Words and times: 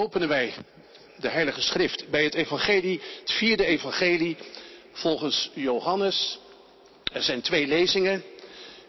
openen 0.00 0.28
wij 0.28 0.54
de 1.16 1.28
Heilige 1.28 1.60
Schrift 1.60 2.08
bij 2.10 2.24
het 2.24 2.34
Evangelie, 2.34 3.00
het 3.20 3.32
vierde 3.32 3.64
Evangelie 3.64 4.36
volgens 4.92 5.50
Johannes. 5.54 6.38
Er 7.12 7.22
zijn 7.22 7.40
twee 7.40 7.66
lezingen. 7.66 8.24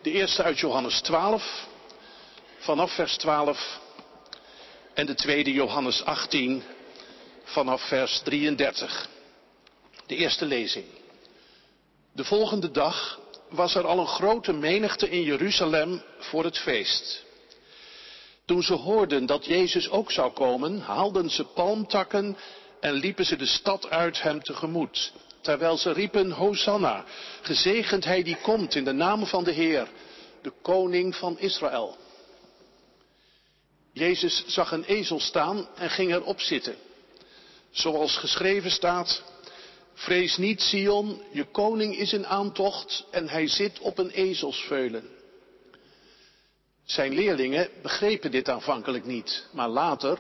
De 0.02 0.12
eerste 0.12 0.44
uit 0.44 0.60
Johannes 0.60 1.02
12, 1.02 1.68
vanaf 2.58 2.96
vers 2.96 3.18
12. 3.18 3.80
En 4.94 5.06
de 5.06 5.16
tweede 5.16 5.52
Johannes 5.52 6.04
18, 6.04 6.64
vanaf 7.44 7.88
vers 7.88 8.20
33. 8.20 9.10
De 10.06 10.16
eerste 10.16 10.46
lezing. 10.46 10.86
De 12.14 12.24
volgende 12.24 12.72
dag 12.72 13.20
was 13.50 13.76
er 13.76 13.88
al 13.88 14.00
een 14.00 14.08
grote 14.08 14.54
menigte 14.54 15.10
in 15.10 15.22
Jeruzalem 15.22 16.04
voor 16.20 16.44
het 16.44 16.58
feest. 16.58 17.26
Toen 18.46 18.64
ze 18.64 18.74
hoorden 18.74 19.26
dat 19.26 19.46
Jezus 19.46 19.90
ook 19.90 20.12
zou 20.12 20.32
komen, 20.32 20.80
haalden 20.80 21.30
ze 21.30 21.44
palmtakken 21.44 22.38
en 22.80 22.94
liepen 22.94 23.26
ze 23.26 23.36
de 23.36 23.46
stad 23.46 23.90
uit 23.90 24.22
hem 24.22 24.44
tegemoet. 24.44 25.12
Terwijl 25.42 25.78
ze 25.78 25.92
riepen, 25.92 26.32
Hosanna, 26.32 27.06
gezegend 27.42 28.04
hij 28.04 28.24
die 28.24 28.38
komt 28.42 28.76
in 28.76 28.84
de 28.84 28.92
naam 28.92 29.26
van 29.26 29.44
de 29.44 29.52
Heer, 29.52 29.88
de 30.42 30.54
koning 30.62 31.16
van 31.16 31.40
Israël. 31.40 31.98
Jezus 33.94 34.44
zag 34.48 34.72
een 34.72 34.84
ezel 34.84 35.20
staan 35.20 35.68
en 35.76 35.90
ging 35.90 36.12
erop 36.12 36.40
zitten. 36.40 36.76
Zoals 37.72 38.18
geschreven 38.18 38.72
staat, 38.72 39.24
vrees 39.94 40.38
niet 40.38 40.62
Sion, 40.62 41.22
je 41.32 41.44
koning 41.44 41.98
is 41.98 42.14
in 42.14 42.28
aantocht 42.28 43.06
en 43.12 43.28
hij 43.28 43.48
zit 43.48 43.80
op 43.80 43.98
een 43.98 44.10
ezelsveulen. 44.10 45.21
Zijn 46.92 47.14
leerlingen 47.14 47.70
begrepen 47.82 48.32
dit 48.32 48.50
aanvankelijk 48.50 49.06
niet, 49.06 49.46
maar 49.52 49.70
later, 49.70 50.20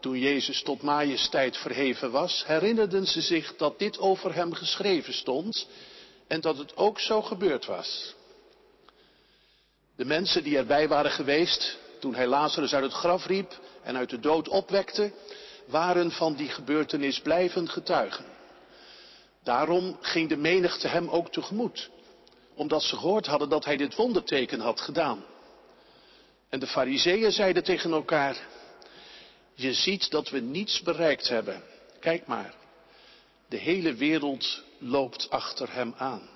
toen 0.00 0.18
Jezus 0.18 0.62
tot 0.62 0.82
majesteit 0.82 1.56
verheven 1.56 2.10
was, 2.10 2.44
herinnerden 2.46 3.06
ze 3.06 3.20
zich 3.20 3.56
dat 3.56 3.78
dit 3.78 3.98
over 3.98 4.34
hem 4.34 4.52
geschreven 4.52 5.14
stond 5.14 5.66
en 6.28 6.40
dat 6.40 6.58
het 6.58 6.76
ook 6.76 7.00
zo 7.00 7.22
gebeurd 7.22 7.66
was. 7.66 8.14
De 9.96 10.04
mensen 10.04 10.42
die 10.42 10.56
erbij 10.56 10.88
waren 10.88 11.10
geweest 11.10 11.78
toen 12.00 12.14
hij 12.14 12.26
Lazarus 12.26 12.74
uit 12.74 12.84
het 12.84 12.92
graf 12.92 13.26
riep 13.26 13.60
en 13.82 13.96
uit 13.96 14.10
de 14.10 14.20
dood 14.20 14.48
opwekte, 14.48 15.12
waren 15.66 16.10
van 16.10 16.34
die 16.34 16.48
gebeurtenis 16.48 17.20
blijvend 17.20 17.70
getuigen. 17.70 18.24
Daarom 19.42 19.96
ging 20.00 20.28
de 20.28 20.36
menigte 20.36 20.88
hem 20.88 21.08
ook 21.08 21.30
tegemoet, 21.30 21.90
omdat 22.54 22.82
ze 22.82 22.96
gehoord 22.96 23.26
hadden 23.26 23.48
dat 23.48 23.64
hij 23.64 23.76
dit 23.76 23.94
wonderteken 23.94 24.60
had 24.60 24.80
gedaan. 24.80 25.24
En 26.52 26.58
de 26.58 26.66
fariseeën 26.66 27.32
zeiden 27.32 27.64
tegen 27.64 27.92
elkaar, 27.92 28.36
je 29.54 29.72
ziet 29.72 30.10
dat 30.10 30.30
we 30.30 30.40
niets 30.40 30.82
bereikt 30.82 31.28
hebben. 31.28 31.62
Kijk 32.00 32.26
maar, 32.26 32.54
de 33.48 33.56
hele 33.56 33.94
wereld 33.94 34.62
loopt 34.78 35.30
achter 35.30 35.72
hem 35.72 35.94
aan. 35.96 36.28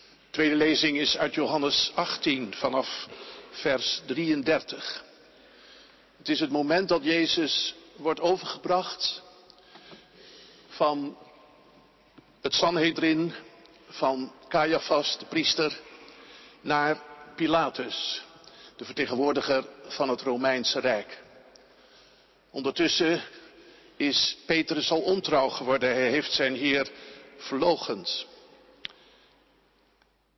De 0.00 0.30
tweede 0.30 0.54
lezing 0.54 0.98
is 0.98 1.16
uit 1.16 1.34
Johannes 1.34 1.92
18 1.94 2.54
vanaf 2.54 3.08
vers 3.50 4.02
33. 4.06 5.04
Het 6.18 6.28
is 6.28 6.40
het 6.40 6.50
moment 6.50 6.88
dat 6.88 7.04
Jezus 7.04 7.74
wordt 7.96 8.20
overgebracht 8.20 9.22
van 10.68 11.16
het 12.40 12.54
Sanhedrin, 12.54 13.32
van 13.88 14.32
Caiaphas, 14.48 15.18
de 15.18 15.26
priester, 15.26 15.80
naar 16.60 17.02
Pilatus, 17.36 18.22
de 18.82 18.88
vertegenwoordiger 18.88 19.64
van 19.88 20.08
het 20.08 20.20
Romeinse 20.20 20.80
Rijk. 20.80 21.18
Ondertussen 22.50 23.22
is 23.96 24.36
Petrus 24.46 24.90
al 24.90 25.00
ontrouw 25.00 25.48
geworden. 25.48 25.88
Hij 25.88 26.10
heeft 26.10 26.32
zijn 26.32 26.54
Heer 26.54 26.88
verlogend. 27.36 28.26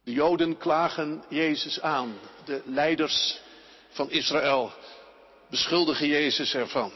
De 0.05 0.13
Joden 0.13 0.57
klagen 0.59 1.25
Jezus 1.29 1.81
aan. 1.81 2.19
De 2.45 2.63
leiders 2.65 3.41
van 3.89 4.11
Israël 4.11 4.73
beschuldigen 5.51 6.07
Jezus 6.07 6.55
ervan. 6.55 6.93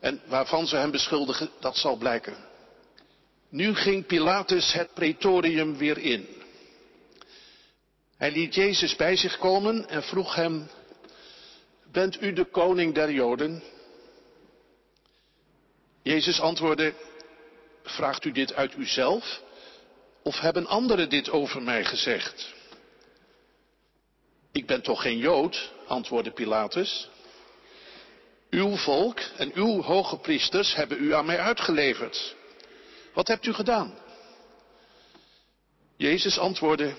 En 0.00 0.22
waarvan 0.26 0.66
ze 0.66 0.76
hem 0.76 0.90
beschuldigen, 0.90 1.50
dat 1.60 1.76
zal 1.76 1.96
blijken. 1.96 2.36
Nu 3.48 3.74
ging 3.74 4.06
Pilatus 4.06 4.72
het 4.72 4.94
pretorium 4.94 5.76
weer 5.76 5.98
in. 5.98 6.41
Hij 8.22 8.30
liet 8.30 8.54
Jezus 8.54 8.96
bij 8.96 9.16
zich 9.16 9.38
komen 9.38 9.88
en 9.88 10.02
vroeg 10.02 10.34
hem, 10.34 10.70
bent 11.92 12.22
u 12.22 12.32
de 12.32 12.44
koning 12.44 12.94
der 12.94 13.10
Joden? 13.10 13.62
Jezus 16.02 16.40
antwoordde, 16.40 16.94
vraagt 17.82 18.24
u 18.24 18.32
dit 18.32 18.54
uit 18.54 18.74
uzelf 18.74 19.42
of 20.22 20.38
hebben 20.38 20.66
anderen 20.66 21.08
dit 21.08 21.30
over 21.30 21.62
mij 21.62 21.84
gezegd? 21.84 22.54
Ik 24.52 24.66
ben 24.66 24.82
toch 24.82 25.02
geen 25.02 25.18
Jood, 25.18 25.72
antwoordde 25.86 26.30
Pilatus. 26.30 27.08
Uw 28.50 28.76
volk 28.76 29.20
en 29.36 29.50
uw 29.54 29.82
hoge 29.82 30.16
priesters 30.16 30.74
hebben 30.74 31.02
u 31.04 31.14
aan 31.14 31.26
mij 31.26 31.38
uitgeleverd. 31.38 32.34
Wat 33.14 33.28
hebt 33.28 33.46
u 33.46 33.52
gedaan? 33.52 33.98
Jezus 35.96 36.38
antwoordde, 36.38 36.94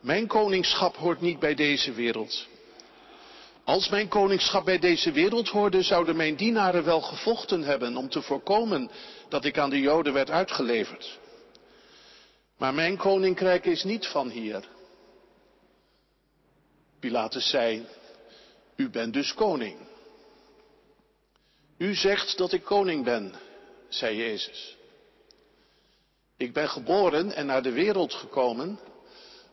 mijn 0.00 0.26
koningschap 0.26 0.96
hoort 0.96 1.20
niet 1.20 1.38
bij 1.38 1.54
deze 1.54 1.92
wereld. 1.92 2.48
Als 3.64 3.88
mijn 3.88 4.08
koningschap 4.08 4.64
bij 4.64 4.78
deze 4.78 5.12
wereld 5.12 5.48
hoorde, 5.48 5.82
zouden 5.82 6.16
mijn 6.16 6.36
dienaren 6.36 6.84
wel 6.84 7.00
gevochten 7.00 7.62
hebben 7.62 7.96
om 7.96 8.08
te 8.08 8.22
voorkomen 8.22 8.90
dat 9.28 9.44
ik 9.44 9.58
aan 9.58 9.70
de 9.70 9.80
Joden 9.80 10.12
werd 10.12 10.30
uitgeleverd. 10.30 11.18
Maar 12.58 12.74
mijn 12.74 12.96
koninkrijk 12.96 13.64
is 13.64 13.84
niet 13.84 14.06
van 14.06 14.28
hier. 14.28 14.64
Pilatus 17.00 17.48
zei, 17.48 17.86
u 18.76 18.90
bent 18.90 19.12
dus 19.12 19.34
koning. 19.34 19.76
U 21.78 21.94
zegt 21.94 22.38
dat 22.38 22.52
ik 22.52 22.64
koning 22.64 23.04
ben, 23.04 23.34
zei 23.88 24.16
Jezus. 24.16 24.76
Ik 26.36 26.52
ben 26.52 26.68
geboren 26.68 27.32
en 27.32 27.46
naar 27.46 27.62
de 27.62 27.72
wereld 27.72 28.14
gekomen 28.14 28.78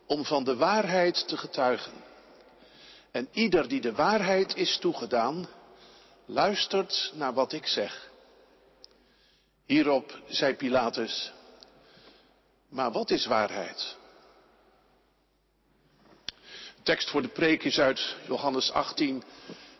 om 0.07 0.25
van 0.25 0.44
de 0.44 0.56
waarheid 0.56 1.28
te 1.28 1.38
getuigen. 1.38 1.94
En 3.12 3.28
ieder 3.31 3.68
die 3.68 3.81
de 3.81 3.94
waarheid 3.94 4.56
is 4.56 4.78
toegedaan, 4.78 5.47
luistert 6.25 7.12
naar 7.13 7.34
wat 7.34 7.53
ik 7.53 7.68
zeg. 7.68 8.09
Hierop 9.66 10.19
zei 10.28 10.56
Pilatus, 10.56 11.31
maar 12.69 12.91
wat 12.91 13.09
is 13.09 13.25
waarheid? 13.25 13.95
De 16.75 16.84
tekst 16.84 17.09
voor 17.09 17.22
de 17.22 17.28
preek 17.28 17.63
is 17.63 17.79
uit 17.79 18.16
Johannes 18.28 18.72
18, 18.72 19.24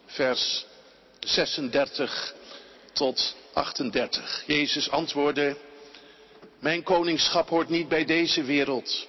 vers 0.06 0.66
36 1.20 2.34
tot 2.94 3.36
38. 3.54 4.44
Jezus 4.46 4.90
antwoordde, 4.90 5.58
mijn 6.60 6.84
koningschap 6.84 7.50
hoort 7.50 7.70
niet 7.70 7.88
bij 7.88 8.06
deze 8.06 8.44
wereld. 8.44 9.08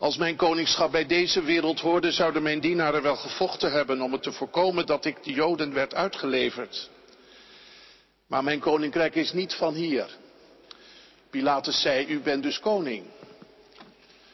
Als 0.00 0.16
mijn 0.16 0.36
koningschap 0.36 0.90
bij 0.90 1.06
deze 1.06 1.42
wereld 1.42 1.80
hoorde, 1.80 2.10
zouden 2.10 2.42
mijn 2.42 2.60
dienaren 2.60 3.02
wel 3.02 3.16
gevochten 3.16 3.72
hebben 3.72 4.00
om 4.00 4.12
het 4.12 4.22
te 4.22 4.32
voorkomen 4.32 4.86
dat 4.86 5.04
ik 5.04 5.22
de 5.24 5.32
Joden 5.32 5.72
werd 5.72 5.94
uitgeleverd. 5.94 6.90
Maar 8.26 8.44
mijn 8.44 8.60
koninkrijk 8.60 9.14
is 9.14 9.32
niet 9.32 9.54
van 9.54 9.74
hier. 9.74 10.16
Pilatus 11.30 11.80
zei, 11.80 12.06
u 12.06 12.20
bent 12.20 12.42
dus 12.42 12.60
koning. 12.60 13.04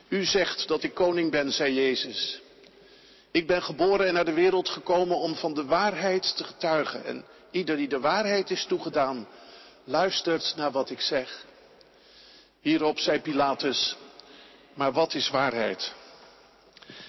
U 0.09 0.25
zegt 0.25 0.69
dat 0.69 0.83
ik 0.83 0.95
koning 0.95 1.31
ben, 1.31 1.53
zei 1.53 1.75
Jezus. 1.75 2.41
Ik 3.31 3.47
ben 3.47 3.63
geboren 3.63 4.07
en 4.07 4.15
naar 4.15 4.25
de 4.25 4.33
wereld 4.33 4.69
gekomen 4.69 5.17
om 5.17 5.35
van 5.35 5.55
de 5.55 5.65
waarheid 5.65 6.37
te 6.37 6.45
getuigen. 6.45 7.05
En 7.05 7.25
ieder 7.51 7.77
die 7.77 7.89
de 7.89 8.01
waarheid 8.01 8.51
is 8.51 8.65
toegedaan, 8.65 9.29
luistert 9.85 10.55
naar 10.57 10.71
wat 10.71 10.91
ik 10.91 11.01
zeg. 11.01 11.45
Hierop 12.61 12.99
zei 12.99 13.21
Pilatus, 13.21 13.97
maar 14.77 14.93
wat 14.93 15.15
is 15.15 15.31
waarheid? 15.31 15.93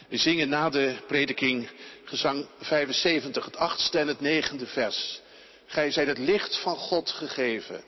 We 0.07 0.17
zingen 0.17 0.49
na 0.49 0.69
de 0.69 0.95
prediking 1.07 1.69
gezang 2.03 2.47
75, 2.59 3.45
het 3.45 3.57
achtste 3.57 3.99
en 3.99 4.07
het 4.07 4.19
negende 4.19 4.65
vers. 4.65 5.21
Gij 5.65 5.91
zijt 5.91 6.07
het 6.07 6.17
licht 6.17 6.57
van 6.57 6.75
God 6.75 7.09
gegeven. 7.09 7.83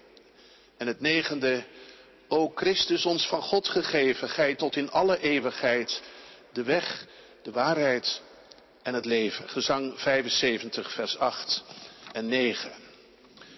En 0.78 0.88
het 0.88 1.00
negende, 1.00 1.64
o 2.28 2.52
Christus 2.56 3.06
ons 3.06 3.28
van 3.28 3.42
God 3.42 3.68
gegeven, 3.70 4.30
gij 4.30 4.56
tot 4.56 4.76
in 4.76 4.92
alle 4.92 5.20
eeuwigheid 5.20 6.02
de 6.54 6.64
weg, 6.64 7.06
de 7.44 7.52
waarheid 7.52 8.22
en 8.84 8.94
het 8.94 9.06
leven. 9.06 9.50
Gezang 9.50 10.00
75, 10.00 10.92
vers 10.92 11.18
8 11.18 11.64
en 12.12 12.28
9. 12.28 12.72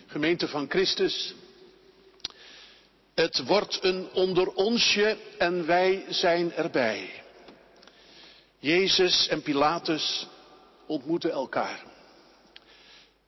Gemeente 0.07 0.47
van 0.47 0.69
Christus, 0.69 1.33
het 3.21 3.43
wordt 3.45 3.79
een 3.81 4.09
onder 4.13 4.47
onsje 4.53 5.17
en 5.37 5.65
wij 5.65 6.05
zijn 6.09 6.53
erbij. 6.53 7.23
Jezus 8.59 9.27
en 9.27 9.41
Pilatus 9.41 10.27
ontmoeten 10.87 11.31
elkaar. 11.31 11.83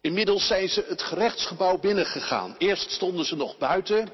Inmiddels 0.01 0.47
zijn 0.47 0.69
ze 0.69 0.85
het 0.87 1.01
gerechtsgebouw 1.01 1.77
binnengegaan. 1.77 2.55
Eerst 2.57 2.91
stonden 2.91 3.25
ze 3.25 3.35
nog 3.35 3.57
buiten. 3.57 4.09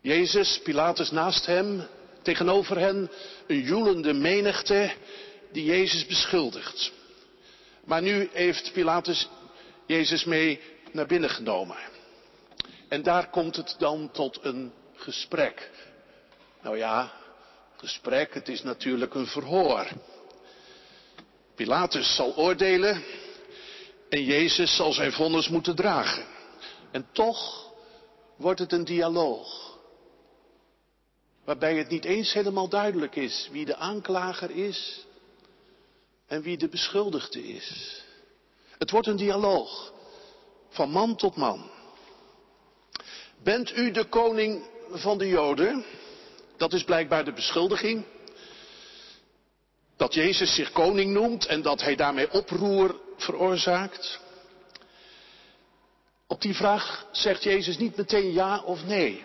Jezus, 0.00 0.60
Pilatus 0.62 1.10
naast 1.10 1.46
hem, 1.46 1.86
tegenover 2.22 2.78
hen 2.78 3.10
een 3.46 3.60
joelende 3.60 4.12
menigte 4.12 4.92
die 5.52 5.64
Jezus 5.64 6.06
beschuldigt. 6.06 6.92
Maar 7.84 8.02
nu 8.02 8.30
heeft 8.32 8.72
Pilatus 8.72 9.28
Jezus 9.86 10.24
mee 10.24 10.60
naar 10.92 11.06
binnen 11.06 11.30
genomen. 11.30 11.97
En 12.88 13.02
daar 13.02 13.30
komt 13.30 13.56
het 13.56 13.74
dan 13.78 14.10
tot 14.10 14.38
een 14.44 14.72
gesprek. 14.94 15.70
Nou 16.62 16.76
ja, 16.76 17.12
gesprek, 17.76 18.34
het 18.34 18.48
is 18.48 18.62
natuurlijk 18.62 19.14
een 19.14 19.26
verhoor. 19.26 19.88
Pilatus 21.54 22.14
zal 22.14 22.36
oordelen 22.36 23.04
en 24.08 24.24
Jezus 24.24 24.76
zal 24.76 24.92
zijn 24.92 25.12
vonnis 25.12 25.48
moeten 25.48 25.76
dragen. 25.76 26.26
En 26.90 27.06
toch 27.12 27.72
wordt 28.36 28.60
het 28.60 28.72
een 28.72 28.84
dialoog. 28.84 29.78
Waarbij 31.44 31.76
het 31.76 31.88
niet 31.88 32.04
eens 32.04 32.32
helemaal 32.32 32.68
duidelijk 32.68 33.16
is 33.16 33.48
wie 33.52 33.64
de 33.64 33.76
aanklager 33.76 34.50
is 34.50 35.06
en 36.26 36.42
wie 36.42 36.56
de 36.58 36.68
beschuldigde 36.68 37.48
is. 37.48 38.02
Het 38.78 38.90
wordt 38.90 39.06
een 39.06 39.16
dialoog 39.16 39.92
van 40.68 40.90
man 40.90 41.16
tot 41.16 41.36
man. 41.36 41.70
Bent 43.42 43.76
u 43.76 43.90
de 43.90 44.04
koning 44.04 44.62
van 44.90 45.18
de 45.18 45.28
Joden? 45.28 45.84
Dat 46.56 46.72
is 46.72 46.84
blijkbaar 46.84 47.24
de 47.24 47.32
beschuldiging. 47.32 48.04
Dat 49.96 50.14
Jezus 50.14 50.54
zich 50.54 50.72
koning 50.72 51.12
noemt 51.12 51.46
en 51.46 51.62
dat 51.62 51.80
hij 51.80 51.96
daarmee 51.96 52.32
oproer 52.32 53.00
veroorzaakt. 53.16 54.20
Op 56.26 56.40
die 56.40 56.54
vraag 56.54 57.06
zegt 57.12 57.42
Jezus 57.42 57.78
niet 57.78 57.96
meteen 57.96 58.32
ja 58.32 58.62
of 58.62 58.84
nee. 58.84 59.24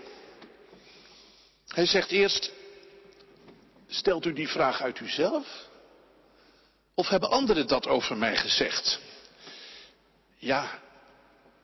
Hij 1.67 1.85
zegt 1.85 2.11
eerst, 2.11 2.51
stelt 3.87 4.25
u 4.25 4.33
die 4.33 4.49
vraag 4.49 4.81
uit 4.81 4.99
uzelf? 4.99 5.67
Of 6.95 7.07
hebben 7.07 7.29
anderen 7.29 7.67
dat 7.67 7.87
over 7.87 8.17
mij 8.17 8.35
gezegd? 8.37 8.99
Ja, 10.37 10.81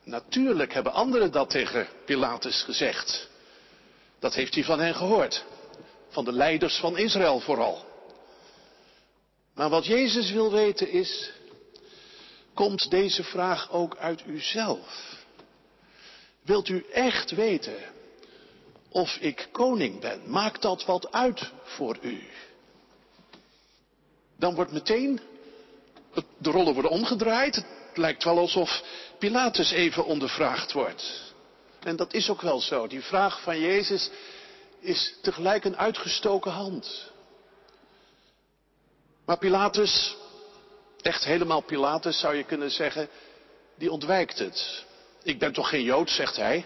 natuurlijk 0.09 0.73
hebben 0.73 0.93
anderen 0.93 1.31
dat 1.31 1.49
tegen 1.49 1.87
Pilatus 2.05 2.63
gezegd. 2.63 3.27
Dat 4.19 4.33
heeft 4.33 4.53
hij 4.53 4.63
van 4.63 4.79
hen 4.79 4.95
gehoord. 4.95 5.43
Van 6.09 6.25
de 6.25 6.33
leiders 6.33 6.77
van 6.77 6.97
Israël 6.97 7.39
vooral. 7.39 7.85
Maar 9.53 9.69
wat 9.69 9.85
Jezus 9.85 10.31
wil 10.31 10.51
weten 10.51 10.91
is, 10.91 11.31
komt 12.53 12.89
deze 12.89 13.23
vraag 13.23 13.71
ook 13.71 13.97
uit 13.97 14.23
uzelf? 14.25 15.17
Wilt 16.41 16.69
u 16.69 16.85
echt 16.91 17.31
weten 17.31 17.77
of 18.89 19.17
ik 19.19 19.47
koning 19.51 19.99
ben? 19.99 20.21
Maakt 20.25 20.61
dat 20.61 20.85
wat 20.85 21.11
uit 21.11 21.51
voor 21.63 21.97
u? 22.01 22.23
Dan 24.37 24.55
wordt 24.55 24.71
meteen 24.71 25.19
de 26.37 26.51
rollen 26.51 26.73
worden 26.73 26.91
omgedraaid. 26.91 27.65
Het 27.89 27.97
lijkt 27.97 28.23
wel 28.23 28.37
alsof 28.37 28.83
Pilatus 29.19 29.71
even 29.71 30.05
ondervraagd 30.05 30.71
wordt. 30.71 31.33
En 31.79 31.95
dat 31.95 32.13
is 32.13 32.29
ook 32.29 32.41
wel 32.41 32.61
zo. 32.61 32.87
Die 32.87 33.01
vraag 33.01 33.41
van 33.41 33.59
Jezus 33.59 34.09
is 34.79 35.13
tegelijk 35.21 35.65
een 35.65 35.77
uitgestoken 35.77 36.51
hand. 36.51 37.11
Maar 39.25 39.37
Pilatus, 39.37 40.15
echt 41.01 41.23
helemaal 41.23 41.61
Pilatus 41.61 42.19
zou 42.19 42.35
je 42.35 42.43
kunnen 42.43 42.71
zeggen, 42.71 43.09
die 43.77 43.91
ontwijkt 43.91 44.39
het. 44.39 44.85
Ik 45.23 45.39
ben 45.39 45.53
toch 45.53 45.69
geen 45.69 45.83
Jood, 45.83 46.09
zegt 46.09 46.35
hij. 46.35 46.65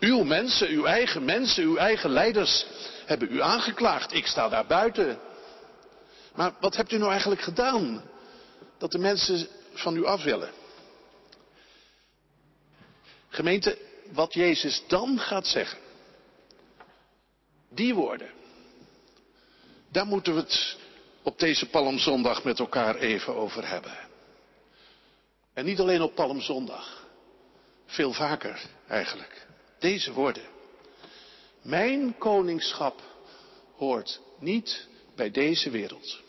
Uw 0.00 0.22
mensen, 0.22 0.68
uw 0.68 0.84
eigen 0.84 1.24
mensen, 1.24 1.62
uw 1.62 1.76
eigen 1.76 2.10
leiders 2.10 2.66
hebben 3.06 3.32
u 3.32 3.42
aangeklaagd. 3.42 4.12
Ik 4.12 4.26
sta 4.26 4.48
daar 4.48 4.66
buiten. 4.66 5.18
Maar 6.34 6.52
wat 6.60 6.76
hebt 6.76 6.92
u 6.92 6.98
nou 6.98 7.10
eigenlijk 7.10 7.40
gedaan 7.40 8.02
dat 8.78 8.92
de 8.92 8.98
mensen 8.98 9.48
van 9.72 9.96
u 9.96 10.04
af 10.04 10.22
willen? 10.22 10.50
Gemeente, 13.28 13.78
wat 14.12 14.34
Jezus 14.34 14.82
dan 14.86 15.18
gaat 15.18 15.46
zeggen, 15.46 15.78
die 17.68 17.94
woorden, 17.94 18.30
daar 19.88 20.06
moeten 20.06 20.34
we 20.34 20.40
het 20.40 20.76
op 21.22 21.38
deze 21.38 21.68
Palmzondag 21.68 22.44
met 22.44 22.58
elkaar 22.58 22.96
even 22.96 23.34
over 23.34 23.68
hebben. 23.68 23.98
En 25.52 25.64
niet 25.64 25.80
alleen 25.80 26.02
op 26.02 26.14
Palmzondag, 26.14 27.06
veel 27.86 28.12
vaker 28.12 28.62
eigenlijk. 28.88 29.46
Deze 29.78 30.12
woorden. 30.12 30.44
Mijn 31.62 32.18
koningschap 32.18 33.02
hoort 33.76 34.20
niet 34.38 34.88
bij 35.14 35.30
deze 35.30 35.70
wereld. 35.70 36.20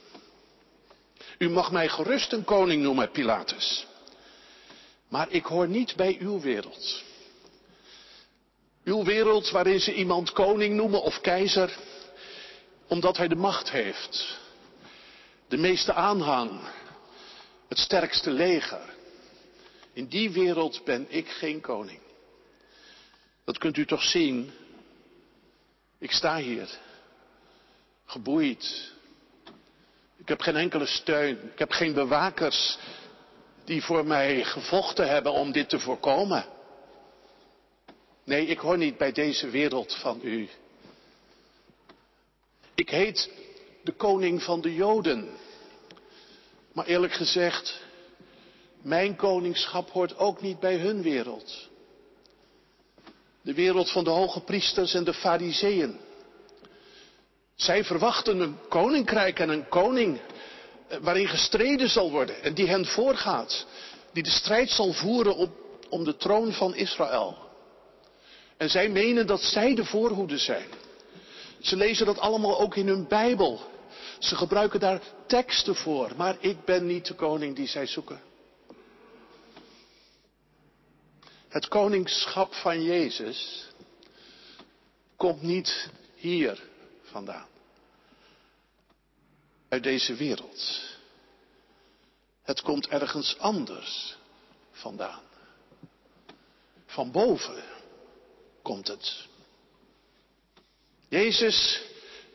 U 1.42 1.50
mag 1.50 1.72
mij 1.72 1.90
gerust 1.90 2.32
een 2.32 2.44
koning 2.44 2.84
noemen, 2.84 3.12
Pilatus. 3.12 3.88
Maar 5.08 5.32
ik 5.32 5.46
hoor 5.46 5.68
niet 5.68 5.96
bij 5.96 6.18
uw 6.20 6.40
wereld. 6.40 7.04
Uw 8.84 9.04
wereld 9.04 9.50
waarin 9.50 9.80
ze 9.80 9.94
iemand 9.94 10.32
koning 10.32 10.76
noemen 10.76 11.02
of 11.02 11.22
keizer, 11.22 11.78
omdat 12.88 13.18
hij 13.18 13.28
de 13.28 13.36
macht 13.36 13.72
heeft, 13.72 14.40
de 15.48 15.58
meeste 15.58 15.94
aanhang, 15.94 16.62
het 17.68 17.78
sterkste 17.78 18.32
leger. 18.32 18.94
In 19.94 20.08
die 20.08 20.32
wereld 20.32 20.84
ben 20.84 21.06
ik 21.10 21.30
geen 21.30 21.62
koning. 21.62 22.00
Dat 23.46 23.58
kunt 23.58 23.78
u 23.78 23.86
toch 23.86 24.04
zien. 24.04 24.52
Ik 26.00 26.12
sta 26.12 26.38
hier, 26.38 26.70
geboeid. 28.06 28.92
Ik 30.22 30.28
heb 30.28 30.42
geen 30.42 30.56
enkele 30.56 30.86
steun. 30.86 31.52
Ik 31.52 31.60
heb 31.60 31.72
geen 31.72 31.94
bewakers 31.94 32.78
die 33.66 33.84
voor 33.84 34.06
mij 34.06 34.44
gevochten 34.44 35.08
hebben 35.10 35.32
om 35.32 35.52
dit 35.52 35.70
te 35.70 35.80
voorkomen. 35.80 36.46
Nee, 38.24 38.46
ik 38.46 38.60
hoor 38.60 38.78
niet 38.78 38.98
bij 38.98 39.12
deze 39.12 39.50
wereld 39.50 39.96
van 39.96 40.20
u. 40.24 40.50
Ik 42.76 42.90
heet 42.90 43.30
de 43.84 43.92
koning 43.92 44.44
van 44.44 44.62
de 44.62 44.74
Joden. 44.74 45.30
Maar 46.74 46.86
eerlijk 46.86 47.14
gezegd, 47.14 47.82
mijn 48.82 49.16
koningschap 49.16 49.90
hoort 49.90 50.18
ook 50.18 50.42
niet 50.42 50.60
bij 50.60 50.76
hun 50.76 51.02
wereld. 51.02 51.70
De 53.42 53.54
wereld 53.54 53.92
van 53.92 54.04
de 54.04 54.10
hoge 54.10 54.40
priesters 54.42 54.94
en 54.94 55.04
de 55.04 55.14
fariseeën. 55.14 56.00
Zij 57.62 57.84
verwachten 57.84 58.40
een 58.40 58.58
koninkrijk 58.70 59.40
en 59.40 59.50
een 59.50 59.68
koning 59.68 60.20
eh, 60.88 60.98
waarin 61.02 61.28
gestreden 61.28 61.90
zal 61.90 62.12
worden 62.12 62.44
en 62.44 62.54
die 62.54 62.68
hen 62.68 62.86
voorgaat. 62.86 63.66
Die 64.14 64.24
de 64.24 64.30
strijd 64.30 64.70
zal 64.70 64.94
voeren 64.94 65.36
op, 65.36 65.50
om 65.90 66.04
de 66.04 66.18
troon 66.18 66.54
van 66.54 66.76
Israël. 66.76 67.38
En 68.58 68.70
zij 68.70 68.90
menen 68.90 69.28
dat 69.28 69.42
zij 69.42 69.76
de 69.76 69.86
voorhoede 69.86 70.38
zijn. 70.38 70.68
Ze 71.60 71.76
lezen 71.76 72.06
dat 72.06 72.20
allemaal 72.20 72.60
ook 72.60 72.76
in 72.76 72.88
hun 72.88 73.08
Bijbel. 73.08 73.62
Ze 74.20 74.36
gebruiken 74.36 74.80
daar 74.80 75.02
teksten 75.28 75.76
voor, 75.76 76.12
maar 76.18 76.36
ik 76.40 76.66
ben 76.66 76.86
niet 76.86 77.06
de 77.06 77.14
koning 77.14 77.56
die 77.56 77.68
zij 77.68 77.88
zoeken. 77.88 78.22
Het 81.48 81.68
koningschap 81.68 82.54
van 82.54 82.84
Jezus 82.84 83.68
komt 85.16 85.42
niet 85.42 85.90
hier 86.16 86.64
vandaan. 87.04 87.50
Uit 89.72 89.84
deze 89.84 90.16
wereld. 90.16 90.82
Het 92.44 92.62
komt 92.62 92.88
ergens 92.88 93.38
anders 93.38 94.16
vandaan. 94.72 95.22
Van 96.86 97.12
boven 97.12 97.64
komt 98.62 98.88
het. 98.88 99.28
Jezus, 101.10 101.82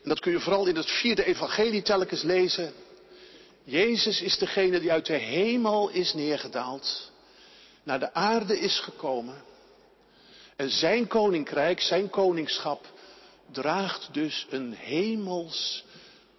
en 0.03 0.09
dat 0.09 0.19
kun 0.19 0.31
je 0.31 0.39
vooral 0.39 0.65
in 0.65 0.75
het 0.75 0.91
vierde 0.91 1.25
evangelie 1.25 1.81
telkens 1.81 2.21
lezen. 2.21 2.73
Jezus 3.63 4.21
is 4.21 4.37
degene 4.37 4.79
die 4.79 4.91
uit 4.91 5.05
de 5.05 5.17
hemel 5.17 5.89
is 5.89 6.13
neergedaald, 6.13 7.11
naar 7.83 7.99
de 7.99 8.13
aarde 8.13 8.59
is 8.59 8.79
gekomen. 8.79 9.43
En 10.55 10.69
zijn 10.69 11.07
koninkrijk, 11.07 11.81
zijn 11.81 12.09
koningschap, 12.09 12.85
draagt 13.51 14.13
dus 14.13 14.47
een 14.49 14.73
hemels 14.73 15.83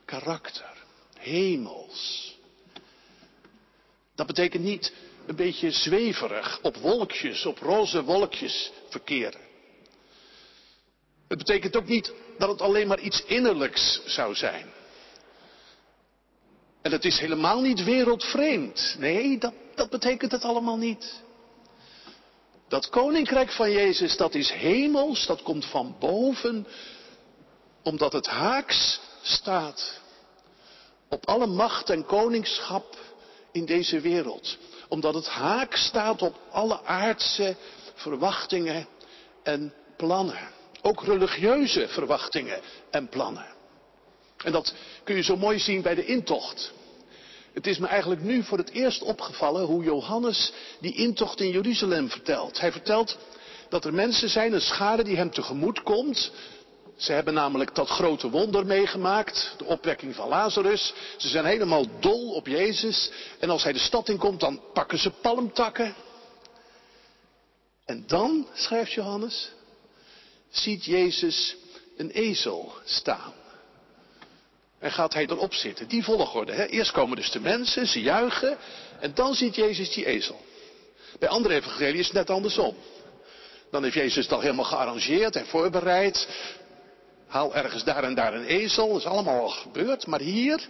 karakter. 0.04 0.77
Hemels. 1.18 2.36
Dat 4.14 4.26
betekent 4.26 4.62
niet 4.62 4.92
een 5.26 5.36
beetje 5.36 5.70
zweverig 5.70 6.58
op 6.62 6.76
wolkjes, 6.76 7.46
op 7.46 7.58
roze 7.58 8.04
wolkjes 8.04 8.70
verkeren. 8.88 9.40
Het 11.28 11.38
betekent 11.38 11.76
ook 11.76 11.86
niet 11.86 12.12
dat 12.38 12.48
het 12.48 12.60
alleen 12.60 12.88
maar 12.88 13.00
iets 13.00 13.24
innerlijks 13.24 14.00
zou 14.04 14.34
zijn. 14.34 14.66
En 16.82 16.92
het 16.92 17.04
is 17.04 17.18
helemaal 17.18 17.60
niet 17.60 17.84
wereldvreemd. 17.84 18.96
Nee, 18.98 19.38
dat, 19.38 19.52
dat 19.74 19.90
betekent 19.90 20.32
het 20.32 20.42
allemaal 20.42 20.76
niet. 20.76 21.22
Dat 22.68 22.88
koninkrijk 22.88 23.50
van 23.50 23.70
Jezus, 23.70 24.16
dat 24.16 24.34
is 24.34 24.50
hemels, 24.50 25.26
dat 25.26 25.42
komt 25.42 25.64
van 25.64 25.96
boven, 25.98 26.66
omdat 27.82 28.12
het 28.12 28.26
haaks 28.26 29.00
staat 29.22 30.00
op 31.08 31.26
alle 31.26 31.46
macht 31.46 31.90
en 31.90 32.04
koningschap 32.04 32.96
in 33.52 33.64
deze 33.64 34.00
wereld. 34.00 34.56
Omdat 34.88 35.14
het 35.14 35.28
haak 35.28 35.76
staat 35.76 36.22
op 36.22 36.38
alle 36.50 36.82
aardse 36.84 37.56
verwachtingen 37.94 38.86
en 39.42 39.74
plannen. 39.96 40.48
Ook 40.82 41.02
religieuze 41.02 41.88
verwachtingen 41.88 42.60
en 42.90 43.08
plannen. 43.08 43.46
En 44.44 44.52
dat 44.52 44.74
kun 45.04 45.16
je 45.16 45.22
zo 45.22 45.36
mooi 45.36 45.58
zien 45.58 45.82
bij 45.82 45.94
de 45.94 46.04
intocht. 46.04 46.72
Het 47.52 47.66
is 47.66 47.78
me 47.78 47.86
eigenlijk 47.86 48.22
nu 48.22 48.42
voor 48.42 48.58
het 48.58 48.70
eerst 48.70 49.02
opgevallen 49.02 49.64
hoe 49.64 49.84
Johannes 49.84 50.52
die 50.80 50.94
intocht 50.94 51.40
in 51.40 51.50
Jeruzalem 51.50 52.10
vertelt. 52.10 52.60
Hij 52.60 52.72
vertelt 52.72 53.18
dat 53.68 53.84
er 53.84 53.94
mensen 53.94 54.28
zijn, 54.28 54.52
een 54.52 54.60
schade 54.60 55.04
die 55.04 55.16
hem 55.16 55.30
tegemoet 55.30 55.82
komt. 55.82 56.30
Ze 56.98 57.12
hebben 57.12 57.34
namelijk 57.34 57.74
dat 57.74 57.88
grote 57.88 58.30
wonder 58.30 58.66
meegemaakt, 58.66 59.54
de 59.58 59.64
opwekking 59.64 60.14
van 60.14 60.28
Lazarus. 60.28 60.94
Ze 61.16 61.28
zijn 61.28 61.44
helemaal 61.44 61.84
dol 62.00 62.32
op 62.32 62.46
Jezus. 62.46 63.10
En 63.38 63.50
als 63.50 63.62
hij 63.62 63.72
de 63.72 63.78
stad 63.78 64.08
inkomt, 64.08 64.40
dan 64.40 64.60
pakken 64.72 64.98
ze 64.98 65.10
palmtakken. 65.10 65.94
En 67.84 68.04
dan, 68.06 68.46
schrijft 68.54 68.92
Johannes, 68.92 69.50
ziet 70.50 70.84
Jezus 70.84 71.56
een 71.96 72.10
ezel 72.10 72.72
staan. 72.84 73.32
En 74.78 74.92
gaat 74.92 75.14
hij 75.14 75.26
erop 75.26 75.54
zitten. 75.54 75.88
Die 75.88 76.04
volgorde. 76.04 76.52
Hè? 76.52 76.66
Eerst 76.66 76.90
komen 76.90 77.16
dus 77.16 77.30
de 77.30 77.40
mensen, 77.40 77.86
ze 77.86 78.00
juichen. 78.00 78.58
En 79.00 79.14
dan 79.14 79.34
ziet 79.34 79.54
Jezus 79.54 79.92
die 79.92 80.06
ezel. 80.06 80.40
Bij 81.18 81.28
andere 81.28 81.54
evangelie 81.54 81.98
is 82.00 82.06
het 82.06 82.14
net 82.14 82.30
andersom. 82.30 82.76
Dan 83.70 83.82
heeft 83.82 83.94
Jezus 83.94 84.24
het 84.24 84.32
al 84.32 84.40
helemaal 84.40 84.64
gearrangeerd 84.64 85.36
en 85.36 85.46
voorbereid. 85.46 86.28
Haal 87.28 87.54
ergens 87.54 87.84
daar 87.84 88.04
en 88.04 88.14
daar 88.14 88.34
een 88.34 88.44
ezel. 88.44 88.88
Dat 88.88 88.98
is 88.98 89.06
allemaal 89.06 89.40
al 89.40 89.48
gebeurd. 89.48 90.06
Maar 90.06 90.20
hier, 90.20 90.68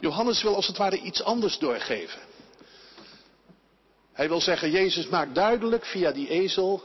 Johannes 0.00 0.42
wil 0.42 0.54
als 0.54 0.66
het 0.66 0.76
ware 0.76 1.00
iets 1.00 1.22
anders 1.22 1.58
doorgeven. 1.58 2.20
Hij 4.12 4.28
wil 4.28 4.40
zeggen, 4.40 4.70
Jezus 4.70 5.08
maakt 5.08 5.34
duidelijk 5.34 5.84
via 5.84 6.12
die 6.12 6.28
ezel 6.28 6.82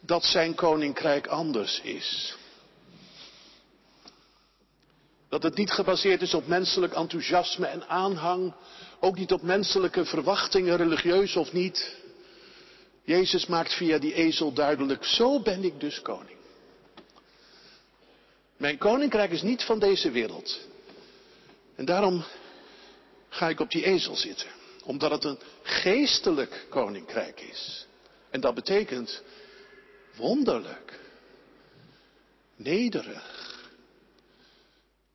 dat 0.00 0.24
zijn 0.24 0.54
koninkrijk 0.54 1.26
anders 1.26 1.80
is. 1.80 2.36
Dat 5.28 5.42
het 5.42 5.56
niet 5.56 5.70
gebaseerd 5.70 6.22
is 6.22 6.34
op 6.34 6.46
menselijk 6.46 6.94
enthousiasme 6.94 7.66
en 7.66 7.88
aanhang, 7.88 8.52
ook 9.00 9.16
niet 9.16 9.32
op 9.32 9.42
menselijke 9.42 10.04
verwachtingen, 10.04 10.76
religieus 10.76 11.36
of 11.36 11.52
niet. 11.52 11.96
Jezus 13.04 13.46
maakt 13.46 13.74
via 13.74 13.98
die 13.98 14.14
ezel 14.14 14.52
duidelijk, 14.52 15.04
zo 15.04 15.40
ben 15.40 15.64
ik 15.64 15.80
dus 15.80 16.02
koning. 16.02 16.38
Mijn 18.62 18.78
koninkrijk 18.78 19.30
is 19.30 19.42
niet 19.42 19.62
van 19.62 19.78
deze 19.78 20.10
wereld. 20.10 20.60
En 21.74 21.84
daarom 21.84 22.24
ga 23.28 23.48
ik 23.48 23.60
op 23.60 23.70
die 23.70 23.84
ezel 23.84 24.16
zitten. 24.16 24.48
Omdat 24.84 25.10
het 25.10 25.24
een 25.24 25.38
geestelijk 25.62 26.66
koninkrijk 26.68 27.40
is. 27.40 27.86
En 28.30 28.40
dat 28.40 28.54
betekent 28.54 29.22
wonderlijk. 30.16 31.00
Nederig. 32.56 33.70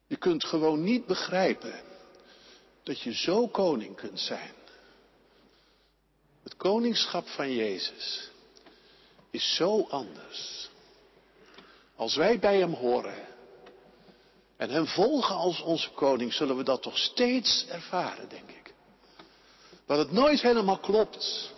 Je 0.07 0.17
kunt 0.17 0.45
gewoon 0.45 0.83
niet 0.83 1.05
begrijpen 1.05 1.81
dat 2.83 3.01
je 3.01 3.13
zo 3.13 3.47
koning 3.47 3.95
kunt 3.95 4.19
zijn. 4.19 4.53
Het 6.43 6.55
koningschap 6.55 7.27
van 7.27 7.55
Jezus 7.55 8.29
is 9.31 9.55
zo 9.55 9.87
anders. 9.89 10.69
Als 11.95 12.15
wij 12.15 12.39
bij 12.39 12.59
Hem 12.59 12.73
horen 12.73 13.35
en 14.57 14.69
Hem 14.69 14.87
volgen 14.87 15.35
als 15.35 15.61
onze 15.61 15.89
koning, 15.89 16.33
zullen 16.33 16.57
we 16.57 16.63
dat 16.63 16.81
toch 16.81 16.97
steeds 16.97 17.65
ervaren, 17.67 18.29
denk 18.29 18.49
ik. 18.49 18.73
Dat 19.85 19.97
het 19.97 20.11
nooit 20.11 20.41
helemaal 20.41 20.77
klopt. 20.77 21.51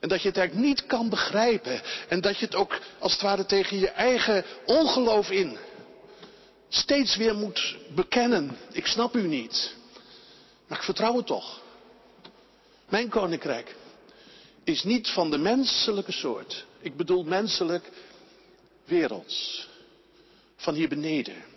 En 0.00 0.08
dat 0.08 0.22
je 0.22 0.28
het 0.28 0.36
eigenlijk 0.36 0.68
niet 0.68 0.86
kan 0.86 1.08
begrijpen. 1.08 1.82
En 2.08 2.20
dat 2.20 2.38
je 2.38 2.44
het 2.44 2.54
ook 2.54 2.80
als 2.98 3.12
het 3.12 3.22
ware 3.22 3.46
tegen 3.46 3.78
je 3.78 3.88
eigen 3.88 4.44
ongeloof 4.66 5.30
in 5.30 5.58
steeds 6.68 7.16
weer 7.16 7.34
moet 7.34 7.76
bekennen. 7.94 8.56
Ik 8.72 8.86
snap 8.86 9.16
u 9.16 9.26
niet. 9.26 9.74
Maar 10.66 10.78
ik 10.78 10.84
vertrouw 10.84 11.16
het 11.16 11.26
toch. 11.26 11.60
Mijn 12.88 13.08
koninkrijk 13.08 13.76
is 14.64 14.82
niet 14.82 15.08
van 15.08 15.30
de 15.30 15.38
menselijke 15.38 16.12
soort. 16.12 16.66
Ik 16.80 16.96
bedoel 16.96 17.24
menselijk 17.24 17.90
werelds. 18.84 19.68
Van 20.56 20.74
hier 20.74 20.88
beneden. 20.88 21.51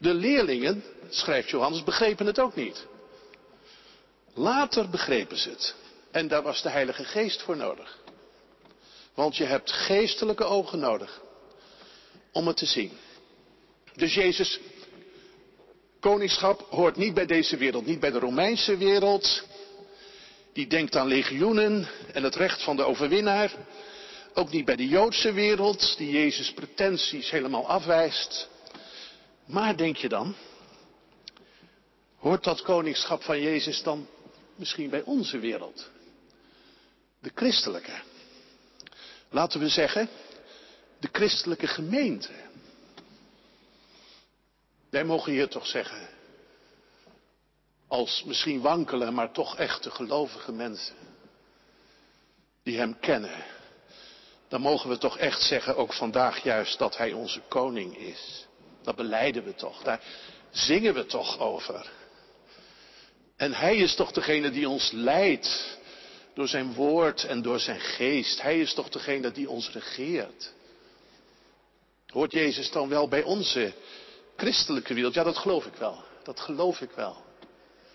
De 0.00 0.14
leerlingen, 0.14 0.84
schrijft 1.08 1.50
Johannes, 1.50 1.84
begrepen 1.84 2.26
het 2.26 2.38
ook 2.38 2.54
niet. 2.54 2.86
Later 4.34 4.90
begrepen 4.90 5.38
ze 5.38 5.48
het. 5.48 5.74
En 6.10 6.28
daar 6.28 6.42
was 6.42 6.62
de 6.62 6.70
Heilige 6.70 7.04
Geest 7.04 7.42
voor 7.42 7.56
nodig. 7.56 7.98
Want 9.14 9.36
je 9.36 9.44
hebt 9.44 9.72
geestelijke 9.72 10.44
ogen 10.44 10.78
nodig 10.78 11.20
om 12.32 12.46
het 12.46 12.56
te 12.56 12.66
zien. 12.66 12.92
Dus 13.94 14.14
Jezus, 14.14 14.60
koningschap 16.00 16.66
hoort 16.70 16.96
niet 16.96 17.14
bij 17.14 17.26
deze 17.26 17.56
wereld, 17.56 17.86
niet 17.86 18.00
bij 18.00 18.10
de 18.10 18.18
Romeinse 18.18 18.76
wereld. 18.76 19.42
Die 20.52 20.66
denkt 20.66 20.96
aan 20.96 21.06
legioenen 21.06 21.88
en 22.12 22.22
het 22.22 22.34
recht 22.34 22.62
van 22.62 22.76
de 22.76 22.84
overwinnaar. 22.84 23.52
Ook 24.34 24.50
niet 24.50 24.64
bij 24.64 24.76
de 24.76 24.88
Joodse 24.88 25.32
wereld, 25.32 25.94
die 25.96 26.10
Jezus 26.10 26.52
pretenties 26.52 27.30
helemaal 27.30 27.68
afwijst. 27.68 28.48
Maar 29.50 29.76
denk 29.76 29.96
je 29.96 30.08
dan, 30.08 30.34
hoort 32.16 32.44
dat 32.44 32.62
koningschap 32.62 33.22
van 33.22 33.40
Jezus 33.40 33.82
dan 33.82 34.08
misschien 34.54 34.90
bij 34.90 35.02
onze 35.02 35.38
wereld? 35.38 35.90
De 37.18 37.30
christelijke. 37.34 38.00
Laten 39.30 39.60
we 39.60 39.68
zeggen, 39.68 40.08
de 40.98 41.08
christelijke 41.12 41.66
gemeente. 41.66 42.32
Wij 44.90 45.04
mogen 45.04 45.32
hier 45.32 45.48
toch 45.48 45.66
zeggen, 45.66 46.08
als 47.88 48.24
misschien 48.24 48.60
wankele, 48.60 49.10
maar 49.10 49.32
toch 49.32 49.56
echte 49.56 49.90
gelovige 49.90 50.52
mensen, 50.52 50.96
die 52.62 52.78
Hem 52.78 52.98
kennen, 52.98 53.44
dan 54.48 54.60
mogen 54.60 54.90
we 54.90 54.98
toch 54.98 55.18
echt 55.18 55.42
zeggen, 55.42 55.76
ook 55.76 55.92
vandaag 55.92 56.42
juist, 56.42 56.78
dat 56.78 56.96
Hij 56.96 57.12
onze 57.12 57.40
koning 57.48 57.96
is. 57.96 58.48
Dat 58.82 58.96
beleiden 58.96 59.44
we 59.44 59.54
toch, 59.54 59.82
daar 59.82 60.00
zingen 60.50 60.94
we 60.94 61.06
toch 61.06 61.38
over. 61.38 61.90
En 63.36 63.52
Hij 63.52 63.76
is 63.76 63.94
toch 63.94 64.12
degene 64.12 64.50
die 64.50 64.68
ons 64.68 64.90
leidt 64.92 65.78
door 66.34 66.48
Zijn 66.48 66.74
woord 66.74 67.24
en 67.24 67.42
door 67.42 67.60
Zijn 67.60 67.80
geest. 67.80 68.42
Hij 68.42 68.60
is 68.60 68.74
toch 68.74 68.88
degene 68.88 69.30
die 69.30 69.50
ons 69.50 69.72
regeert. 69.72 70.52
Hoort 72.06 72.32
Jezus 72.32 72.70
dan 72.70 72.88
wel 72.88 73.08
bij 73.08 73.22
onze 73.22 73.72
christelijke 74.36 74.94
wereld? 74.94 75.14
Ja, 75.14 75.22
dat 75.22 75.36
geloof 75.36 75.66
ik 75.66 75.74
wel. 75.74 76.04
Dat 76.22 76.40
geloof 76.40 76.80
ik 76.80 76.90
wel. 76.90 77.24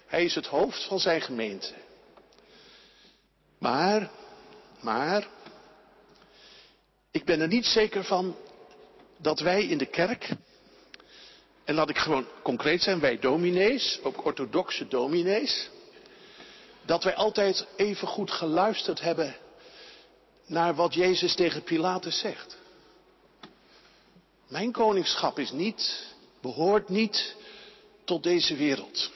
Hij 0.06 0.24
is 0.24 0.36
het 0.36 0.48
hoofd 0.48 0.84
van 0.84 1.00
zijn 1.00 1.22
gemeente. 1.22 1.74
Maar, 3.60 4.12
maar, 4.82 5.28
ik 7.12 7.26
ben 7.26 7.42
er 7.42 7.48
niet 7.48 7.66
zeker 7.66 8.04
van 8.04 8.36
dat 9.18 9.40
wij 9.40 9.64
in 9.64 9.78
de 9.78 9.86
kerk, 9.86 10.30
en 11.66 11.76
laat 11.76 11.90
ik 11.90 11.98
gewoon 11.98 12.28
concreet 12.44 12.82
zijn, 12.82 13.00
wij 13.00 13.20
dominees, 13.20 14.00
ook 14.04 14.26
orthodoxe 14.26 14.88
dominees, 14.88 15.70
dat 16.86 17.04
wij 17.04 17.16
altijd 17.16 17.68
even 17.76 18.08
goed 18.08 18.32
geluisterd 18.32 19.02
hebben 19.02 19.36
naar 20.46 20.76
wat 20.76 20.94
Jezus 20.94 21.36
tegen 21.36 21.64
Pilatus 21.64 22.20
zegt. 22.20 22.58
Mijn 24.48 24.72
koningschap 24.72 25.40
is 25.40 25.52
niet, 25.52 26.06
behoort 26.42 26.90
niet 26.90 27.36
tot 28.04 28.24
deze 28.24 28.56
wereld. 28.56 29.12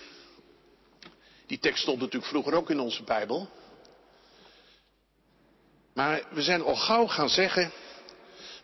Die 1.45 1.59
tekst 1.59 1.81
stond 1.81 1.99
natuurlijk 1.99 2.31
vroeger 2.31 2.53
ook 2.53 2.69
in 2.69 2.79
onze 2.79 3.03
Bijbel. 3.03 3.49
Maar 5.93 6.23
we 6.31 6.41
zijn 6.41 6.61
al 6.61 6.75
gauw 6.75 7.07
gaan 7.07 7.29
zeggen, 7.29 7.71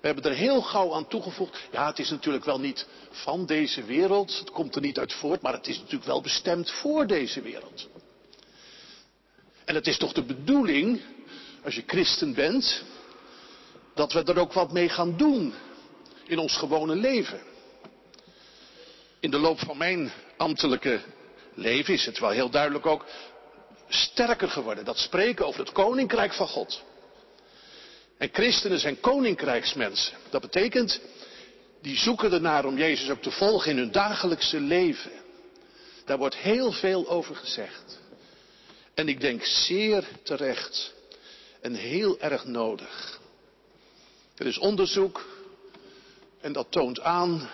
we 0.06 0.12
hebben 0.12 0.32
er 0.32 0.38
heel 0.38 0.62
gauw 0.62 0.94
aan 0.94 1.08
toegevoegd, 1.08 1.60
ja 1.72 1.88
het 1.88 2.00
is 2.00 2.10
natuurlijk 2.10 2.46
wel 2.46 2.60
niet 2.60 2.88
van 3.10 3.46
deze 3.46 3.84
wereld, 3.84 4.40
het 4.40 4.52
komt 4.52 4.76
er 4.76 4.82
niet 4.82 5.00
uit 5.00 5.14
voort, 5.14 5.42
maar 5.42 5.54
het 5.54 5.68
is 5.68 5.78
natuurlijk 5.78 6.06
wel 6.06 6.22
bestemd 6.22 6.72
voor 6.72 7.08
deze 7.08 7.42
wereld. 7.42 7.88
En 9.66 9.76
het 9.76 9.88
is 9.88 9.98
toch 9.98 10.14
de 10.14 10.24
bedoeling, 10.24 11.02
als 11.64 11.76
je 11.76 11.84
christen 11.88 12.34
bent, 12.34 12.84
dat 13.94 14.14
we 14.14 14.24
er 14.24 14.40
ook 14.40 14.54
wat 14.54 14.72
mee 14.72 14.90
gaan 14.90 15.18
doen 15.18 15.54
in 16.26 16.38
ons 16.38 16.58
gewone 16.58 16.96
leven. 16.96 17.42
In 19.20 19.32
de 19.32 19.40
loop 19.40 19.60
van 19.60 19.78
mijn 19.78 20.12
ambtelijke 20.38 21.02
leven 21.54 21.94
is 21.94 22.06
het 22.06 22.20
wel 22.20 22.30
heel 22.30 22.50
duidelijk 22.50 22.86
ook 22.86 23.06
sterker 23.88 24.50
geworden. 24.50 24.86
Dat 24.86 24.98
spreken 24.98 25.46
over 25.46 25.60
het 25.60 25.72
koninkrijk 25.72 26.34
van 26.34 26.48
God. 26.48 26.84
En 28.18 28.30
christenen 28.32 28.80
zijn 28.80 29.00
koninkrijksmensen. 29.00 30.18
Dat 30.30 30.42
betekent, 30.42 31.02
die 31.82 31.98
zoeken 31.98 32.32
ernaar 32.32 32.66
om 32.66 32.78
Jezus 32.78 33.10
ook 33.10 33.22
te 33.22 33.32
volgen 33.32 33.72
in 33.72 33.78
hun 33.78 33.92
dagelijkse 33.92 34.60
leven. 34.60 35.12
Daar 36.06 36.18
wordt 36.18 36.36
heel 36.36 36.72
veel 36.72 37.10
over 37.10 37.36
gezegd. 37.36 38.00
En 38.94 39.08
ik 39.08 39.22
denk 39.22 39.44
zeer 39.44 40.08
terecht 40.24 40.94
en 41.62 41.74
heel 41.74 42.20
erg 42.20 42.46
nodig. 42.46 43.20
Er 44.36 44.46
is 44.46 44.58
onderzoek 44.58 45.26
en 46.42 46.54
dat 46.54 46.72
toont 46.72 47.00
aan 47.02 47.50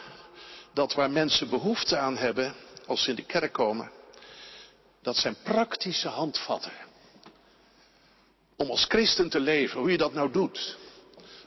dat 0.74 0.94
waar 0.94 1.12
mensen 1.12 1.50
behoefte 1.50 1.98
aan 1.98 2.18
hebben 2.18 2.56
als 2.86 3.04
ze 3.04 3.10
in 3.10 3.16
de 3.16 3.26
kerk 3.26 3.54
komen, 3.54 3.92
dat 5.02 5.16
zijn 5.16 5.36
praktische 5.44 6.08
handvatten. 6.08 6.72
Om 8.62 8.70
als 8.70 8.86
christen 8.86 9.30
te 9.30 9.40
leven, 9.40 9.80
hoe 9.80 9.92
je 9.92 9.98
dat 9.98 10.14
nou 10.14 10.32
doet. 10.32 10.78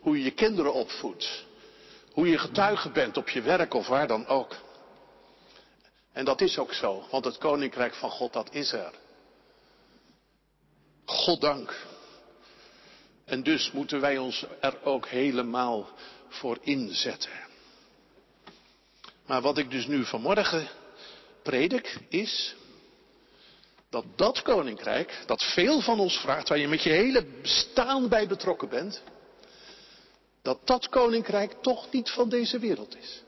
Hoe 0.00 0.18
je 0.18 0.24
je 0.24 0.30
kinderen 0.30 0.72
opvoedt. 0.72 1.44
Hoe 2.12 2.28
je 2.28 2.38
getuige 2.38 2.90
bent 2.90 3.16
op 3.16 3.28
je 3.28 3.42
werk 3.42 3.74
of 3.74 3.86
waar 3.86 4.06
dan 4.06 4.26
ook. 4.26 4.56
En 6.12 6.24
dat 6.24 6.40
is 6.40 6.58
ook 6.58 6.72
zo, 6.72 7.06
want 7.10 7.24
het 7.24 7.38
koninkrijk 7.38 7.94
van 7.94 8.10
God, 8.10 8.32
dat 8.32 8.54
is 8.54 8.72
er. 8.72 8.92
God 11.04 11.40
dank. 11.40 11.86
En 13.24 13.42
dus 13.42 13.70
moeten 13.70 14.00
wij 14.00 14.18
ons 14.18 14.46
er 14.60 14.84
ook 14.84 15.08
helemaal 15.08 15.88
voor 16.28 16.58
inzetten. 16.60 17.32
Maar 19.26 19.40
wat 19.40 19.58
ik 19.58 19.70
dus 19.70 19.86
nu 19.86 20.04
vanmorgen 20.04 20.68
predik 21.42 21.98
is 22.08 22.54
dat 23.94 24.04
dat 24.16 24.42
koninkrijk, 24.42 25.22
dat 25.26 25.42
veel 25.42 25.80
van 25.80 26.00
ons 26.00 26.16
vraagt, 26.16 26.48
waar 26.48 26.58
je 26.58 26.68
met 26.68 26.82
je 26.82 26.90
hele 26.90 27.24
bestaan 27.42 28.08
bij 28.08 28.26
betrokken 28.26 28.68
bent, 28.68 29.02
dat 30.42 30.58
dat 30.64 30.88
koninkrijk 30.88 31.52
toch 31.62 31.90
niet 31.90 32.10
van 32.10 32.28
deze 32.28 32.58
wereld 32.58 32.96
is. 32.96 33.22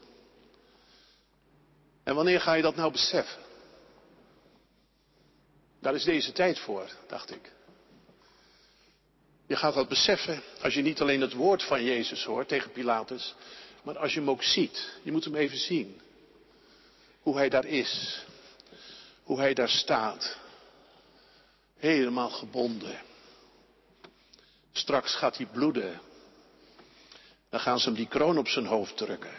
En 2.04 2.14
wanneer 2.14 2.40
ga 2.40 2.54
je 2.54 2.62
dat 2.62 2.76
nou 2.76 2.92
beseffen? 2.92 3.42
Daar 5.80 5.94
is 5.94 6.04
deze 6.04 6.32
tijd 6.32 6.58
voor, 6.58 6.90
dacht 7.08 7.30
ik. 7.30 7.52
Je 9.46 9.56
gaat 9.56 9.74
dat 9.74 9.88
beseffen 9.88 10.42
als 10.62 10.74
je 10.74 10.82
niet 10.82 11.00
alleen 11.00 11.20
het 11.20 11.32
woord 11.32 11.62
van 11.62 11.84
Jezus 11.84 12.24
hoort 12.24 12.48
tegen 12.48 12.72
Pilatus, 12.72 13.34
maar 13.82 13.98
als 13.98 14.12
je 14.12 14.18
hem 14.18 14.30
ook 14.30 14.42
ziet. 14.42 14.98
Je 15.02 15.12
moet 15.12 15.24
hem 15.24 15.34
even 15.34 15.58
zien. 15.58 16.00
Hoe 17.22 17.36
hij 17.36 17.48
daar 17.48 17.66
is. 17.66 18.24
Hoe 19.22 19.38
hij 19.38 19.54
daar 19.54 19.68
staat. 19.68 20.44
Helemaal 21.76 22.30
gebonden. 22.30 23.00
Straks 24.72 25.14
gaat 25.14 25.36
hij 25.36 25.46
bloeden. 25.46 26.00
Dan 27.50 27.60
gaan 27.60 27.78
ze 27.78 27.86
hem 27.86 27.94
die 27.94 28.08
kroon 28.08 28.38
op 28.38 28.48
zijn 28.48 28.66
hoofd 28.66 28.96
drukken. 28.96 29.34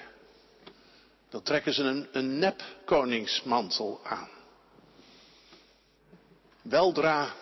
Dan 1.29 1.41
trekken 1.41 1.74
ze 1.74 1.84
een, 1.84 2.08
een 2.12 2.39
nep 2.39 2.63
koningsmantel 2.86 4.00
aan. 4.03 4.29
Weldra 6.62 7.34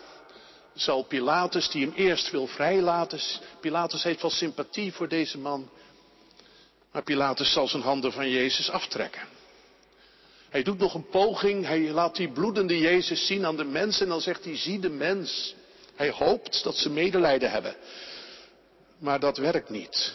zal 0.74 1.02
Pilatus, 1.02 1.70
die 1.70 1.86
hem 1.86 1.94
eerst 1.94 2.30
wil 2.30 2.46
vrijlaten, 2.46 3.20
Pilatus 3.60 4.02
heeft 4.02 4.22
wel 4.22 4.30
sympathie 4.30 4.92
voor 4.92 5.08
deze 5.08 5.38
man, 5.38 5.70
maar 6.92 7.02
Pilatus 7.02 7.52
zal 7.52 7.68
zijn 7.68 7.82
handen 7.82 8.12
van 8.12 8.30
Jezus 8.30 8.70
aftrekken. 8.70 9.35
Hij 10.50 10.62
doet 10.62 10.78
nog 10.78 10.94
een 10.94 11.08
poging, 11.08 11.66
hij 11.66 11.80
laat 11.80 12.16
die 12.16 12.32
bloedende 12.32 12.78
Jezus 12.78 13.26
zien 13.26 13.46
aan 13.46 13.56
de 13.56 13.64
mensen 13.64 14.02
en 14.02 14.08
dan 14.08 14.20
zegt 14.20 14.44
hij, 14.44 14.56
zie 14.56 14.78
de 14.78 14.90
mens. 14.90 15.54
Hij 15.94 16.10
hoopt 16.10 16.62
dat 16.62 16.76
ze 16.76 16.90
medelijden 16.90 17.50
hebben. 17.50 17.76
Maar 18.98 19.20
dat 19.20 19.36
werkt 19.36 19.70
niet. 19.70 20.14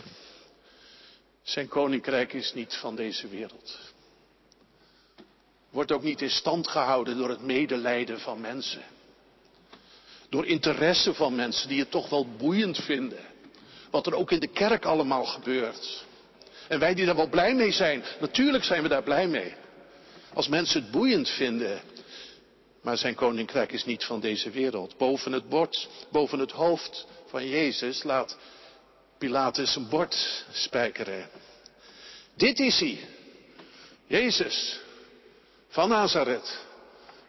Zijn 1.44 1.68
koninkrijk 1.68 2.34
is 2.34 2.54
niet 2.54 2.76
van 2.76 2.96
deze 2.96 3.28
wereld. 3.28 3.80
Wordt 5.70 5.92
ook 5.92 6.04
niet 6.04 6.22
in 6.22 6.30
stand 6.30 6.68
gehouden 6.68 7.18
door 7.18 7.30
het 7.30 7.42
medelijden 7.42 8.20
van 8.20 8.42
mensen. 8.42 8.82
Door 10.30 10.46
interesse 10.46 11.14
van 11.14 11.36
mensen 11.36 11.68
die 11.68 11.80
het 11.80 11.92
toch 11.92 12.10
wel 12.10 12.28
boeiend 12.38 12.78
vinden. 12.78 13.20
Wat 13.90 14.08
er 14.08 14.16
ook 14.16 14.32
in 14.32 14.40
de 14.40 14.48
kerk 14.48 14.86
allemaal 14.86 15.26
gebeurt. 15.26 16.06
En 16.68 16.80
wij 16.80 16.94
die 16.94 17.06
daar 17.06 17.16
wel 17.16 17.30
blij 17.30 17.56
mee 17.56 17.72
zijn, 17.72 18.04
natuurlijk 18.20 18.64
zijn 18.64 18.82
we 18.82 18.90
daar 18.90 19.04
blij 19.04 19.28
mee. 19.28 19.54
Als 20.34 20.48
mensen 20.48 20.82
het 20.82 20.92
boeiend 20.92 21.30
vinden. 21.30 21.82
Maar 22.82 22.98
zijn 22.98 23.16
koninkrijk 23.16 23.72
is 23.72 23.86
niet 23.86 24.04
van 24.04 24.20
deze 24.20 24.50
wereld. 24.50 24.98
Boven 24.98 25.32
het 25.32 25.50
bord, 25.50 25.90
boven 26.12 26.40
het 26.40 26.52
hoofd 26.52 27.08
van 27.28 27.48
Jezus 27.48 28.04
laat 28.04 28.38
Pilatus 29.18 29.76
een 29.76 29.90
bord 29.90 30.46
spijkeren. 30.52 31.30
Dit 32.36 32.60
is 32.60 32.80
hij. 32.80 33.00
Jezus 34.08 34.80
van 35.68 35.90
Nazareth. 35.90 36.60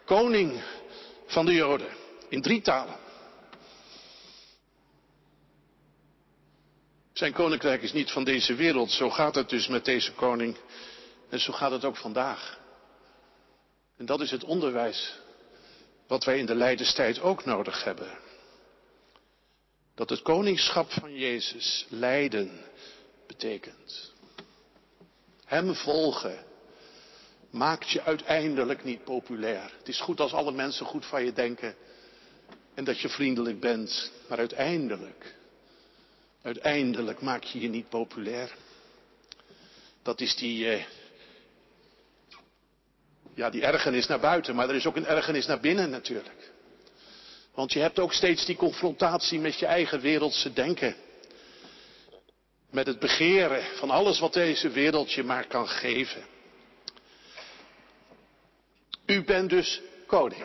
Koning 0.05 0.63
van 1.27 1.47
de 1.47 1.53
Joden. 1.53 1.89
In 2.29 2.43
drie 2.43 2.61
talen. 2.61 2.97
Zijn 7.13 7.33
koninkrijk 7.33 7.83
is 7.83 7.93
niet 7.93 8.11
van 8.11 8.25
deze 8.25 8.55
wereld. 8.55 8.91
Zo 8.91 9.11
gaat 9.11 9.35
het 9.35 9.49
dus 9.49 9.67
met 9.69 9.85
deze 9.85 10.13
koning. 10.13 10.57
En 11.31 11.41
zo 11.41 11.53
gaat 11.53 11.71
het 11.71 11.85
ook 11.85 11.97
vandaag. 11.97 12.61
En 14.03 14.09
dat 14.09 14.21
is 14.21 14.31
het 14.31 14.45
onderwijs 14.45 15.19
wat 16.07 16.25
wij 16.25 16.39
in 16.39 16.47
de 16.47 16.55
lijdenstijd 16.55 17.21
ook 17.21 17.45
nodig 17.45 17.85
hebben. 17.85 18.19
Dat 19.95 20.11
het 20.11 20.23
koningschap 20.23 20.93
van 20.93 21.15
Jezus 21.15 21.87
lijden 21.89 22.61
betekent. 23.27 24.13
Hem 25.45 25.75
volgen 25.75 26.45
maakt 27.51 27.91
je 27.91 28.03
uiteindelijk 28.03 28.85
niet 28.85 29.05
populair. 29.05 29.73
Het 29.79 29.89
is 29.89 30.01
goed 30.01 30.21
als 30.21 30.33
alle 30.33 30.53
mensen 30.53 30.87
goed 30.87 31.07
van 31.07 31.25
je 31.25 31.33
denken 31.33 31.75
en 32.75 32.85
dat 32.85 33.01
je 33.01 33.09
vriendelijk 33.09 33.61
bent, 33.61 34.13
maar 34.29 34.39
uiteindelijk, 34.39 35.35
uiteindelijk 36.43 37.21
maak 37.21 37.43
je 37.43 37.61
je 37.61 37.69
niet 37.69 37.89
populair. 37.89 38.55
Dat 40.03 40.21
is 40.21 40.37
die, 40.37 40.69
eh, 40.69 40.85
ja, 43.35 43.51
die 43.51 43.63
ergernis 43.63 44.07
naar 44.07 44.21
buiten, 44.21 44.55
maar 44.55 44.69
er 44.69 44.75
is 44.75 44.87
ook 44.87 44.97
een 44.97 45.07
ergernis 45.07 45.47
naar 45.47 45.61
binnen 45.61 45.91
natuurlijk. 45.91 46.51
Want 47.55 47.73
je 47.73 47.81
hebt 47.81 47.99
ook 47.99 48.13
steeds 48.13 48.45
die 48.45 48.57
confrontatie 48.57 49.39
met 49.39 49.59
je 49.59 49.67
eigen 49.67 50.01
wereldse 50.01 50.53
denken. 50.53 50.97
Met 52.71 52.87
het 52.87 52.99
begeren 52.99 53.63
van 53.77 53.91
alles 53.91 54.19
wat 54.19 54.33
deze 54.33 54.69
wereld 54.69 55.13
je 55.13 55.23
maar 55.23 55.47
kan 55.47 55.69
geven. 55.69 56.25
U 59.07 59.25
bent 59.25 59.51
dus 59.51 59.81
koning, 60.07 60.45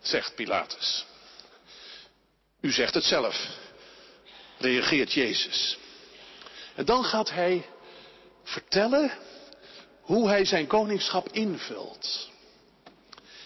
zegt 0.00 0.34
Pilatus. 0.34 1.06
U 2.60 2.70
zegt 2.70 2.94
het 2.94 3.04
zelf, 3.04 3.48
reageert 4.58 5.12
Jezus. 5.12 5.78
En 6.74 6.84
dan 6.84 7.04
gaat 7.04 7.30
hij 7.30 7.66
vertellen 8.42 9.12
hoe 10.08 10.28
hij 10.28 10.44
zijn 10.44 10.66
koningschap 10.66 11.28
invult. 11.32 12.30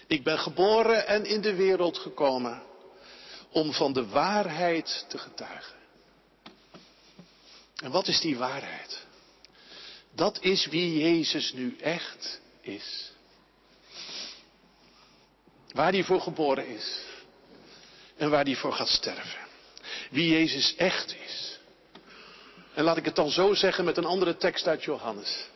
Ik 0.07 0.25
ben 0.25 0.39
geboren 0.39 1.07
en 1.07 1.25
in 1.25 1.41
de 1.41 1.55
wereld 1.55 1.99
gekomen 1.99 2.63
om 3.51 3.73
van 3.73 3.93
de 3.93 4.07
waarheid 4.07 5.05
te 5.09 5.19
getuigen. 5.19 5.77
En 7.77 7.91
wat 7.91 8.09
is 8.09 8.21
die 8.21 8.37
waarheid? 8.37 9.07
Dat 10.15 10.39
is 10.41 10.67
wie 10.67 10.99
Jezus 10.99 11.53
nu 11.53 11.77
echt 11.77 12.41
is. 12.61 13.13
Waar 15.73 15.93
hij 15.93 16.05
voor 16.05 16.21
geboren 16.21 16.67
is 16.67 17.01
en 18.17 18.31
waar 18.31 18.45
hij 18.45 18.57
voor 18.57 18.73
gaat 18.73 18.89
sterven. 18.89 19.41
Wie 20.11 20.29
Jezus 20.29 20.75
echt 20.77 21.15
is. 21.15 21.59
En 22.75 22.85
laat 22.85 22.97
ik 22.97 23.05
het 23.05 23.17
dan 23.17 23.31
zo 23.31 23.55
zeggen 23.55 23.85
met 23.85 23.97
een 23.97 24.05
andere 24.05 24.37
tekst 24.37 24.67
uit 24.67 24.85
Johannes. 24.85 25.51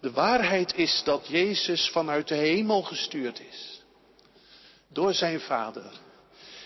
De 0.00 0.10
waarheid 0.10 0.76
is 0.76 1.02
dat 1.04 1.26
Jezus 1.28 1.88
vanuit 1.88 2.28
de 2.28 2.34
hemel 2.34 2.82
gestuurd 2.82 3.40
is. 3.50 3.82
Door 4.92 5.14
zijn 5.14 5.40
Vader. 5.40 5.92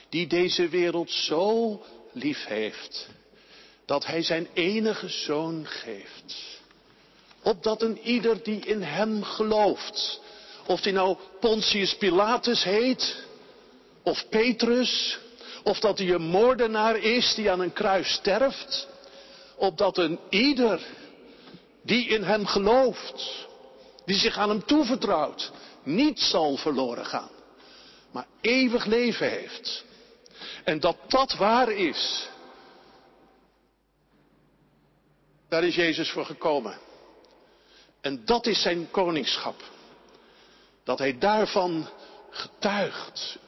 Die 0.09 0.27
deze 0.27 0.69
wereld 0.69 1.11
zo 1.11 1.81
lief 2.13 2.45
heeft. 2.45 3.09
Dat 3.87 4.07
hij 4.07 4.23
zijn 4.23 4.49
enige 4.55 5.09
zoon 5.09 5.67
geeft. 5.67 6.61
Opdat 7.43 7.83
een 7.83 7.99
ieder 7.99 8.43
die 8.43 8.61
in 8.61 8.83
hem 8.83 9.23
gelooft. 9.23 10.21
Of 10.67 10.81
die 10.81 10.93
nou 10.93 11.17
Pontius 11.41 11.97
Pilatus 11.97 12.63
heet. 12.65 13.25
Of 14.03 14.29
Petrus. 14.29 15.19
Of 15.63 15.79
dat 15.79 15.99
hij 15.99 16.11
een 16.11 16.23
moordenaar 16.23 16.97
is 16.97 17.35
die 17.35 17.51
aan 17.51 17.61
een 17.61 17.73
kruis 17.73 18.13
sterft. 18.13 18.89
Opdat 19.57 19.99
een 19.99 20.19
ieder 20.29 20.81
die 21.83 22.09
in 22.09 22.23
hem 22.23 22.47
gelooft, 22.47 23.47
die 24.05 24.17
zich 24.17 24.37
aan 24.37 24.49
hem 24.49 24.65
toevertrouwt, 24.65 25.53
niet 25.83 26.21
zal 26.21 26.57
verloren 26.57 27.07
gaan, 27.07 27.31
maar 28.11 28.27
eeuwig 28.41 28.85
leven 28.85 29.29
heeft. 29.31 29.85
En 30.65 30.81
dat 30.81 30.97
dat 31.09 31.35
waar 31.35 31.71
is. 31.71 32.29
Daar 35.49 35.65
is 35.65 35.75
Jezus 35.75 36.11
voor 36.11 36.27
gekomen. 36.27 36.79
En 38.01 38.25
dat 38.25 38.47
is 38.47 38.63
zijn 38.63 38.91
koningschap. 38.91 39.63
Dat 40.85 40.99
hij 40.99 41.19
daarvan 41.19 41.89
getuigt. 42.31 43.39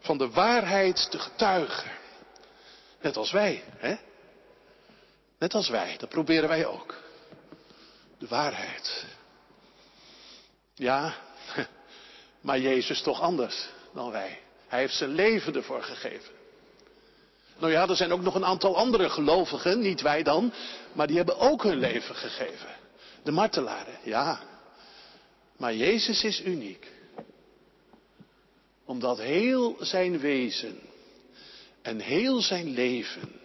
Van 0.00 0.18
de 0.18 0.30
waarheid 0.30 1.10
te 1.10 1.18
getuigen. 1.18 1.90
Net 3.00 3.16
als 3.16 3.30
wij, 3.30 3.64
hè? 3.76 3.96
Net 5.38 5.54
als 5.54 5.68
wij, 5.68 5.96
dat 5.98 6.08
proberen 6.08 6.48
wij 6.48 6.66
ook. 6.66 6.94
De 8.18 8.26
waarheid. 8.26 9.04
Ja, 10.74 11.14
maar 12.40 12.60
Jezus 12.60 13.02
toch 13.02 13.20
anders 13.20 13.68
dan 13.94 14.10
wij. 14.10 14.38
Hij 14.68 14.80
heeft 14.80 14.94
zijn 14.94 15.14
leven 15.14 15.54
ervoor 15.54 15.82
gegeven. 15.82 16.32
Nou 17.58 17.72
ja, 17.72 17.88
er 17.88 17.96
zijn 17.96 18.12
ook 18.12 18.22
nog 18.22 18.34
een 18.34 18.44
aantal 18.44 18.76
andere 18.76 19.08
gelovigen, 19.08 19.80
niet 19.80 20.00
wij 20.00 20.22
dan, 20.22 20.52
maar 20.92 21.06
die 21.06 21.16
hebben 21.16 21.38
ook 21.38 21.62
hun 21.62 21.78
leven 21.78 22.14
gegeven. 22.14 22.76
De 23.22 23.30
martelaren, 23.30 23.98
ja. 24.02 24.40
Maar 25.56 25.74
Jezus 25.74 26.24
is 26.24 26.40
uniek. 26.44 26.86
Omdat 28.84 29.18
heel 29.18 29.76
zijn 29.80 30.18
wezen 30.18 30.80
en 31.82 32.00
heel 32.00 32.40
zijn 32.40 32.70
leven 32.70 33.40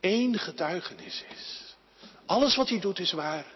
één 0.00 0.38
getuigenis 0.38 1.24
is. 1.36 1.76
Alles 2.26 2.56
wat 2.56 2.68
hij 2.68 2.80
doet 2.80 2.98
is 2.98 3.12
waar. 3.12 3.46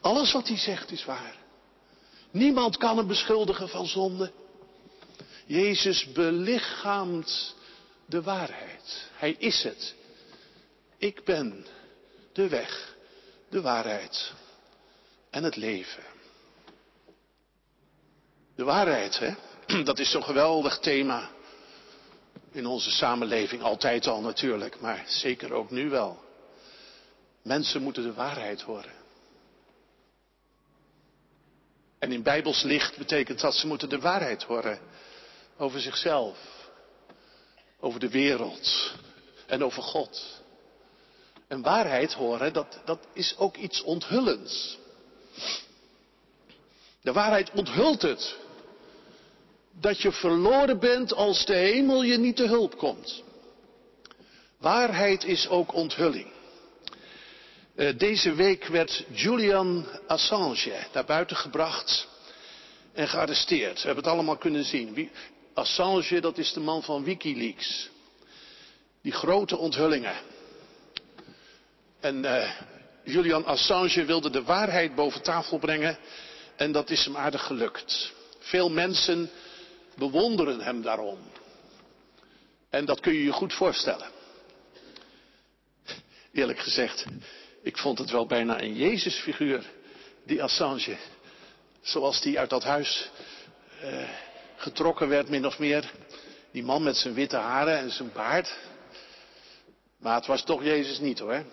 Alles 0.00 0.32
wat 0.32 0.48
hij 0.48 0.58
zegt 0.58 0.90
is 0.90 1.04
waar. 1.04 1.36
Niemand 2.30 2.76
kan 2.76 2.96
hem 2.96 3.06
beschuldigen 3.06 3.68
van 3.68 3.86
zonde. 3.86 4.32
Jezus 5.46 6.12
belichaamt 6.12 7.54
de 8.06 8.22
waarheid. 8.22 9.10
Hij 9.12 9.32
is 9.38 9.62
het. 9.62 9.94
Ik 10.98 11.24
ben 11.24 11.66
de 12.32 12.48
weg, 12.48 12.96
de 13.48 13.60
waarheid 13.60 14.32
en 15.30 15.44
het 15.44 15.56
leven. 15.56 16.02
De 18.56 18.64
waarheid, 18.64 19.18
hè? 19.18 19.34
Dat 19.82 19.98
is 19.98 20.10
zo'n 20.10 20.24
geweldig 20.24 20.78
thema 20.78 21.30
in 22.52 22.66
onze 22.66 22.90
samenleving, 22.90 23.62
altijd 23.62 24.06
al 24.06 24.20
natuurlijk, 24.20 24.80
maar 24.80 25.04
zeker 25.06 25.52
ook 25.52 25.70
nu 25.70 25.90
wel. 25.90 26.18
Mensen 27.42 27.82
moeten 27.82 28.02
de 28.02 28.12
waarheid 28.12 28.62
horen. 28.62 28.97
En 31.98 32.12
in 32.12 32.22
Bijbels 32.22 32.62
licht 32.62 32.96
betekent 32.96 33.40
dat 33.40 33.54
ze 33.54 33.66
moeten 33.66 33.88
de 33.88 33.98
waarheid 33.98 34.42
horen 34.42 34.78
over 35.56 35.80
zichzelf, 35.80 36.38
over 37.80 38.00
de 38.00 38.08
wereld 38.08 38.92
en 39.46 39.64
over 39.64 39.82
God. 39.82 40.42
En 41.48 41.62
waarheid 41.62 42.12
horen, 42.12 42.52
dat, 42.52 42.80
dat 42.84 43.06
is 43.12 43.36
ook 43.38 43.56
iets 43.56 43.82
onthullends. 43.82 44.78
De 47.02 47.12
waarheid 47.12 47.50
onthult 47.50 48.02
het. 48.02 48.36
Dat 49.80 50.00
je 50.00 50.12
verloren 50.12 50.78
bent 50.78 51.12
als 51.12 51.44
de 51.44 51.54
hemel 51.54 52.02
je 52.02 52.18
niet 52.18 52.36
te 52.36 52.46
hulp 52.46 52.78
komt. 52.78 53.22
Waarheid 54.58 55.24
is 55.24 55.48
ook 55.48 55.74
onthulling. 55.74 56.32
Eh, 57.78 57.98
deze 57.98 58.34
week 58.34 58.64
werd 58.64 59.04
Julian 59.10 59.86
Assange 60.06 60.86
naar 60.92 61.04
buiten 61.04 61.36
gebracht 61.36 62.08
en 62.92 63.08
gearresteerd. 63.08 63.74
We 63.74 63.86
hebben 63.86 64.04
het 64.04 64.12
allemaal 64.12 64.36
kunnen 64.36 64.64
zien. 64.64 65.10
Assange, 65.54 66.20
dat 66.20 66.38
is 66.38 66.52
de 66.52 66.60
man 66.60 66.82
van 66.82 67.04
Wikileaks. 67.04 67.88
Die 69.02 69.12
grote 69.12 69.56
onthullingen. 69.56 70.16
En 72.00 72.24
uh, 72.24 72.50
Julian 73.04 73.44
Assange 73.44 74.04
wilde 74.04 74.30
de 74.30 74.42
waarheid 74.42 74.94
boven 74.94 75.22
tafel 75.22 75.58
brengen 75.58 75.98
en 76.56 76.72
dat 76.72 76.90
is 76.90 77.04
hem 77.04 77.16
aardig 77.16 77.46
gelukt. 77.46 78.12
Veel 78.38 78.70
mensen 78.70 79.30
bewonderen 79.96 80.60
hem 80.60 80.82
daarom. 80.82 81.18
En 82.70 82.84
dat 82.84 83.00
kun 83.00 83.12
je 83.12 83.24
je 83.24 83.32
goed 83.32 83.54
voorstellen. 83.54 84.10
Eerlijk 86.32 86.58
gezegd, 86.58 87.04
ik 87.68 87.78
vond 87.78 87.98
het 87.98 88.10
wel 88.10 88.26
bijna 88.26 88.62
een 88.62 88.74
Jezusfiguur, 88.74 89.70
die 90.24 90.42
Assange. 90.42 90.96
Zoals 91.80 92.20
die 92.20 92.38
uit 92.38 92.50
dat 92.50 92.64
huis 92.64 93.10
uh, 93.82 94.08
getrokken 94.56 95.08
werd, 95.08 95.28
min 95.28 95.46
of 95.46 95.58
meer. 95.58 95.92
Die 96.50 96.62
man 96.62 96.82
met 96.82 96.96
zijn 96.96 97.14
witte 97.14 97.36
haren 97.36 97.78
en 97.78 97.90
zijn 97.90 98.12
baard. 98.12 98.56
Maar 99.98 100.14
het 100.14 100.26
was 100.26 100.44
toch 100.44 100.62
Jezus 100.62 100.98
niet 100.98 101.18
hoor. 101.18 101.44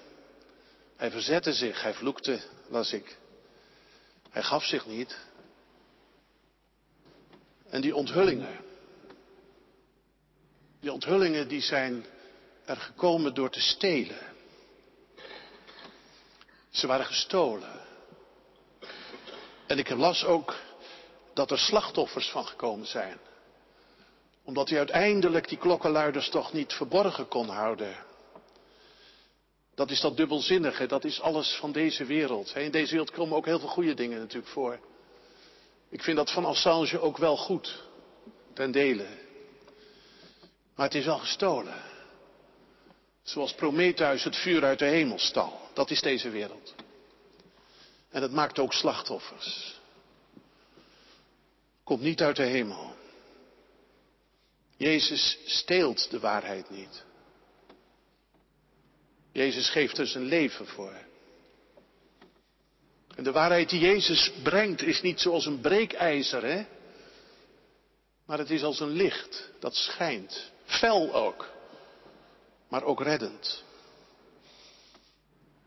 Hij 0.97 1.11
verzette 1.11 1.53
zich, 1.53 1.81
hij 1.81 1.93
vloekte, 1.93 2.39
las 2.69 2.93
ik. 2.93 3.17
Hij 4.29 4.43
gaf 4.43 4.63
zich 4.63 4.85
niet. 4.85 5.17
En 7.69 7.81
die 7.81 7.95
onthullingen. 7.95 8.59
Die 10.79 10.91
onthullingen 10.91 11.47
die 11.47 11.61
zijn 11.61 12.05
er 12.65 12.77
gekomen 12.77 13.33
door 13.33 13.49
te 13.49 13.61
stelen. 13.61 14.34
Ze 16.75 16.87
waren 16.87 17.05
gestolen. 17.05 17.81
En 19.67 19.77
ik 19.77 19.89
las 19.89 20.25
ook 20.25 20.55
dat 21.33 21.51
er 21.51 21.57
slachtoffers 21.57 22.29
van 22.29 22.45
gekomen 22.45 22.87
zijn. 22.87 23.17
Omdat 24.43 24.69
hij 24.69 24.77
uiteindelijk 24.77 25.47
die 25.47 25.57
klokkenluiders 25.57 26.29
toch 26.29 26.53
niet 26.53 26.73
verborgen 26.73 27.27
kon 27.27 27.49
houden. 27.49 27.95
Dat 29.75 29.91
is 29.91 30.01
dat 30.01 30.17
dubbelzinnige, 30.17 30.85
dat 30.85 31.03
is 31.03 31.21
alles 31.21 31.55
van 31.55 31.71
deze 31.71 32.05
wereld. 32.05 32.55
In 32.55 32.71
deze 32.71 32.91
wereld 32.91 33.11
komen 33.11 33.37
ook 33.37 33.45
heel 33.45 33.59
veel 33.59 33.69
goede 33.69 33.93
dingen 33.93 34.19
natuurlijk 34.19 34.51
voor. 34.51 34.79
Ik 35.89 36.03
vind 36.03 36.17
dat 36.17 36.31
van 36.31 36.45
Assange 36.45 36.99
ook 36.99 37.17
wel 37.17 37.37
goed, 37.37 37.83
ten 38.53 38.71
dele. 38.71 39.07
Maar 40.75 40.85
het 40.85 40.95
is 40.95 41.05
wel 41.05 41.19
gestolen. 41.19 41.81
Zoals 43.23 43.53
Prometheus 43.53 44.23
het 44.23 44.35
vuur 44.35 44.63
uit 44.63 44.79
de 44.79 44.85
hemel 44.85 45.19
stal. 45.19 45.64
Dat 45.75 45.91
is 45.91 46.01
deze 46.01 46.29
wereld. 46.29 46.75
En 48.09 48.21
het 48.21 48.31
maakt 48.31 48.59
ook 48.59 48.73
slachtoffers. 48.73 49.79
Komt 51.83 52.01
niet 52.01 52.21
uit 52.21 52.35
de 52.35 52.43
hemel. 52.43 52.95
Jezus 54.77 55.37
steelt 55.45 56.09
de 56.09 56.19
waarheid 56.19 56.69
niet. 56.69 57.03
Jezus 59.31 59.69
geeft 59.69 59.97
er 59.97 60.07
zijn 60.07 60.25
leven 60.25 60.67
voor. 60.67 60.97
En 63.15 63.23
de 63.23 63.31
waarheid 63.31 63.69
die 63.69 63.79
Jezus 63.79 64.31
brengt 64.43 64.81
is 64.81 65.01
niet 65.01 65.19
zoals 65.19 65.45
een 65.45 65.59
breekijzer, 65.59 66.43
hè? 66.43 66.65
Maar 68.25 68.37
het 68.37 68.49
is 68.49 68.63
als 68.63 68.79
een 68.79 68.91
licht 68.91 69.49
dat 69.59 69.75
schijnt. 69.75 70.51
Fel 70.65 71.13
ook, 71.13 71.49
maar 72.67 72.83
ook 72.83 73.01
reddend. 73.01 73.64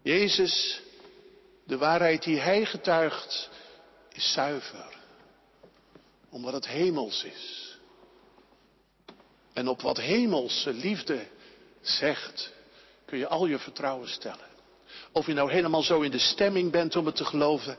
Jezus, 0.08 0.80
de 1.64 1.78
waarheid 1.78 2.22
die 2.22 2.38
Hij 2.38 2.64
getuigt, 2.64 3.50
is 4.12 4.32
zuiver. 4.32 4.96
Omdat 6.30 6.52
het 6.52 6.66
hemels 6.66 7.24
is. 7.24 7.76
En 9.52 9.68
op 9.68 9.80
wat 9.80 9.96
hemelse 9.96 10.72
liefde 10.72 11.26
zegt, 11.80 12.52
kun 13.04 13.18
je 13.18 13.28
al 13.28 13.46
je 13.46 13.58
vertrouwen 13.58 14.08
stellen. 14.08 14.48
Of 15.12 15.26
je 15.26 15.32
nou 15.32 15.50
helemaal 15.50 15.82
zo 15.82 16.00
in 16.00 16.10
de 16.10 16.18
stemming 16.18 16.70
bent 16.70 16.96
om 16.96 17.06
het 17.06 17.16
te 17.16 17.24
geloven, 17.24 17.78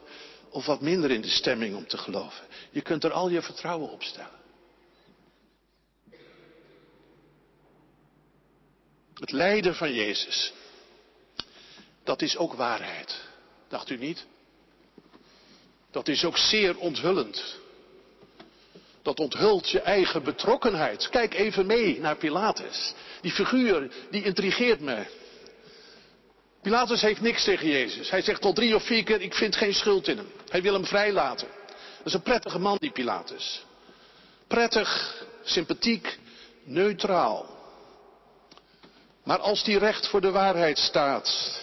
of 0.50 0.66
wat 0.66 0.82
minder 0.82 1.12
in 1.12 1.22
de 1.22 1.30
stemming 1.30 1.76
om 1.76 1.88
te 1.88 1.98
geloven. 1.98 2.46
Je 2.72 2.82
kunt 2.82 3.04
er 3.04 3.12
al 3.12 3.30
je 3.30 3.42
vertrouwen 3.42 3.92
op 3.92 4.04
stellen. 4.04 4.40
Het 9.14 9.32
lijden 9.32 9.76
van 9.76 9.94
Jezus, 9.94 10.54
dat 12.10 12.22
is 12.22 12.38
ook 12.38 12.54
waarheid. 12.54 13.16
Dacht 13.68 13.90
u 13.90 13.98
niet? 13.98 14.26
Dat 15.92 16.08
is 16.08 16.26
ook 16.26 16.38
zeer 16.38 16.78
onthullend. 16.78 17.58
Dat 19.02 19.20
onthult 19.20 19.70
je 19.70 19.82
eigen 19.82 20.24
betrokkenheid. 20.24 21.10
Kijk 21.10 21.34
even 21.34 21.66
mee 21.66 22.00
naar 22.00 22.16
Pilatus. 22.16 22.94
Die 23.22 23.32
figuur, 23.32 23.92
die 24.12 24.24
intrigeert 24.24 24.80
me. 24.80 25.06
Pilatus 26.62 27.02
heeft 27.02 27.22
niks 27.22 27.44
tegen 27.44 27.68
Jezus. 27.68 28.10
Hij 28.10 28.22
zegt 28.22 28.46
al 28.46 28.54
drie 28.54 28.76
of 28.76 28.84
vier 28.84 29.04
keer, 29.04 29.22
ik 29.22 29.34
vind 29.34 29.56
geen 29.56 29.74
schuld 29.74 30.08
in 30.08 30.18
hem. 30.18 30.32
Hij 30.48 30.62
wil 30.62 30.74
hem 30.74 30.86
vrijlaten. 30.86 31.48
Dat 31.98 32.08
is 32.08 32.14
een 32.14 32.22
prettige 32.22 32.60
man, 32.60 32.78
die 32.80 32.92
Pilatus. 32.92 33.64
Prettig, 34.48 35.16
sympathiek, 35.44 36.20
neutraal. 36.64 37.58
Maar 39.24 39.40
als 39.40 39.64
die 39.64 39.78
recht 39.78 40.08
voor 40.08 40.22
de 40.22 40.32
waarheid 40.32 40.78
staat. 40.78 41.62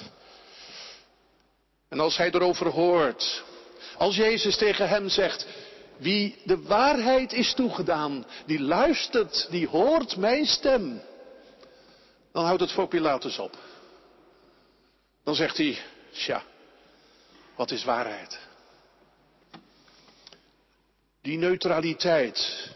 En 1.89 2.01
als 2.01 2.17
hij 2.17 2.31
erover 2.31 2.67
hoort. 2.67 3.45
Als 3.97 4.17
Jezus 4.17 4.57
tegen 4.57 4.89
hem 4.89 5.09
zegt, 5.09 5.47
Wie 5.97 6.37
de 6.45 6.63
waarheid 6.63 7.33
is 7.33 7.55
toegedaan, 7.55 8.27
die 8.47 8.61
luistert, 8.61 9.47
die 9.51 9.69
hoort 9.69 10.17
mijn 10.17 10.47
stem. 10.47 11.03
Dan 12.33 12.45
houdt 12.45 12.61
het 12.61 12.73
voor 12.73 12.89
Pilatus 12.89 13.39
op. 13.39 13.57
Dan 15.25 15.35
zegt 15.35 15.57
hij, 15.57 15.79
tja, 16.13 16.43
wat 17.55 17.71
is 17.71 17.85
waarheid? 17.85 18.39
Die 21.23 21.39
neutraliteit, 21.39 22.71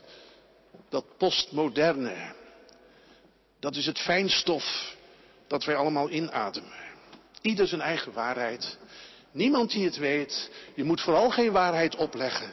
dat 0.88 1.04
postmoderne, 1.16 2.34
dat 3.58 3.76
is 3.76 3.86
het 3.86 3.98
fijnstof 3.98 4.94
dat 5.46 5.64
wij 5.64 5.76
allemaal 5.76 6.10
inademen. 6.10 6.89
Ieder 7.40 7.66
zijn 7.66 7.80
eigen 7.80 8.12
waarheid. 8.12 8.78
Niemand 9.32 9.70
die 9.70 9.84
het 9.84 9.96
weet. 9.96 10.50
Je 10.74 10.84
moet 10.84 11.00
vooral 11.00 11.30
geen 11.30 11.52
waarheid 11.52 11.96
opleggen. 11.96 12.52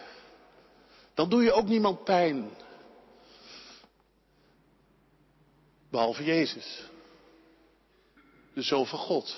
Dan 1.13 1.29
doe 1.29 1.43
je 1.43 1.51
ook 1.51 1.67
niemand 1.67 2.03
pijn. 2.03 2.49
Behalve 5.89 6.23
Jezus. 6.23 6.83
De 8.53 8.61
Zoon 8.61 8.87
van 8.87 8.99
God. 8.99 9.35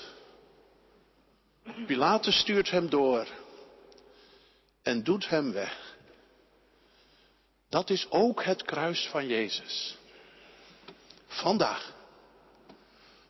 Pilatus 1.85 2.39
stuurt 2.39 2.69
hem 2.69 2.89
door 2.89 3.27
en 4.81 5.03
doet 5.03 5.29
hem 5.29 5.51
weg. 5.51 5.97
Dat 7.69 7.89
is 7.89 8.07
ook 8.09 8.43
het 8.43 8.63
kruis 8.63 9.07
van 9.11 9.27
Jezus. 9.27 9.97
Vandaag. 11.27 11.93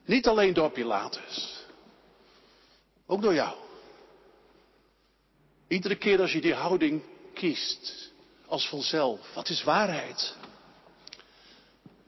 Niet 0.05 0.27
alleen 0.27 0.53
door 0.53 0.71
Pilatus. 0.71 1.58
Ook 3.09 3.21
door 3.21 3.33
jou. 3.33 3.57
Iedere 5.67 5.95
keer 5.95 6.21
als 6.21 6.31
je 6.31 6.41
die 6.41 6.53
houding 6.53 7.01
kiest, 7.33 8.11
als 8.45 8.67
vanzelf, 8.67 9.33
wat 9.33 9.49
is 9.49 9.63
waarheid? 9.63 10.35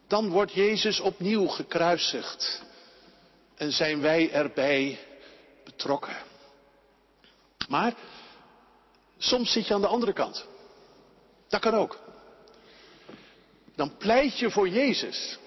Dan 0.07 0.29
wordt 0.29 0.51
Jezus 0.51 0.99
opnieuw 0.99 1.47
gekruisigd 1.47 2.61
en 3.55 3.71
zijn 3.71 4.01
wij 4.01 4.31
erbij 4.31 4.99
betrokken. 5.63 6.15
Maar 7.67 7.93
soms 9.17 9.51
zit 9.51 9.67
je 9.67 9.73
aan 9.73 9.81
de 9.81 9.87
andere 9.87 10.13
kant. 10.13 10.45
Dat 11.47 11.61
kan 11.61 11.73
ook. 11.73 11.99
Dan 13.75 13.97
pleit 13.97 14.39
je 14.39 14.51
voor 14.51 14.69
Jezus. 14.69 15.37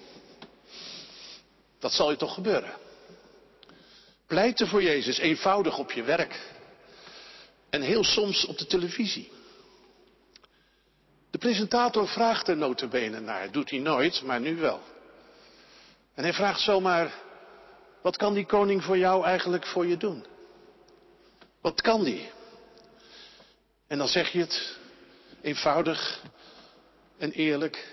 Dat 1.79 1.91
zal 1.91 2.09
je 2.09 2.17
toch 2.17 2.33
gebeuren. 2.33 2.73
Pleiten 4.27 4.67
voor 4.67 4.83
Jezus, 4.83 5.17
eenvoudig 5.17 5.77
op 5.77 5.91
je 5.91 6.03
werk. 6.03 6.39
En 7.69 7.81
heel 7.81 8.03
soms 8.03 8.45
op 8.45 8.57
de 8.57 8.65
televisie. 8.65 9.31
De 11.31 11.37
presentator 11.37 12.07
vraagt 12.07 12.47
er 12.47 12.57
notabene 12.57 13.19
naar. 13.19 13.51
Doet 13.51 13.69
hij 13.69 13.79
nooit, 13.79 14.21
maar 14.21 14.39
nu 14.39 14.55
wel. 14.55 14.81
En 16.13 16.23
hij 16.23 16.33
vraagt 16.33 16.59
zomaar, 16.59 17.13
wat 18.01 18.17
kan 18.17 18.33
die 18.33 18.45
koning 18.45 18.83
voor 18.83 18.97
jou 18.97 19.25
eigenlijk 19.25 19.65
voor 19.65 19.85
je 19.85 19.97
doen? 19.97 20.25
Wat 21.61 21.81
kan 21.81 22.03
die? 22.03 22.29
En 23.87 23.97
dan 23.97 24.07
zeg 24.07 24.31
je 24.31 24.39
het 24.39 24.77
eenvoudig 25.41 26.21
en 27.17 27.31
eerlijk. 27.31 27.87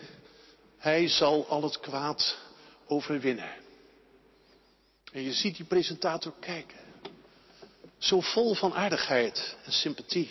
Hij 0.78 1.08
zal 1.08 1.46
al 1.48 1.62
het 1.62 1.80
kwaad 1.80 2.38
overwinnen. 2.86 3.61
En 5.12 5.22
je 5.22 5.32
ziet 5.32 5.56
die 5.56 5.66
presentator 5.66 6.32
kijken. 6.40 6.78
Zo 7.98 8.20
vol 8.20 8.54
van 8.54 8.74
aardigheid 8.74 9.56
en 9.64 9.72
sympathie. 9.72 10.30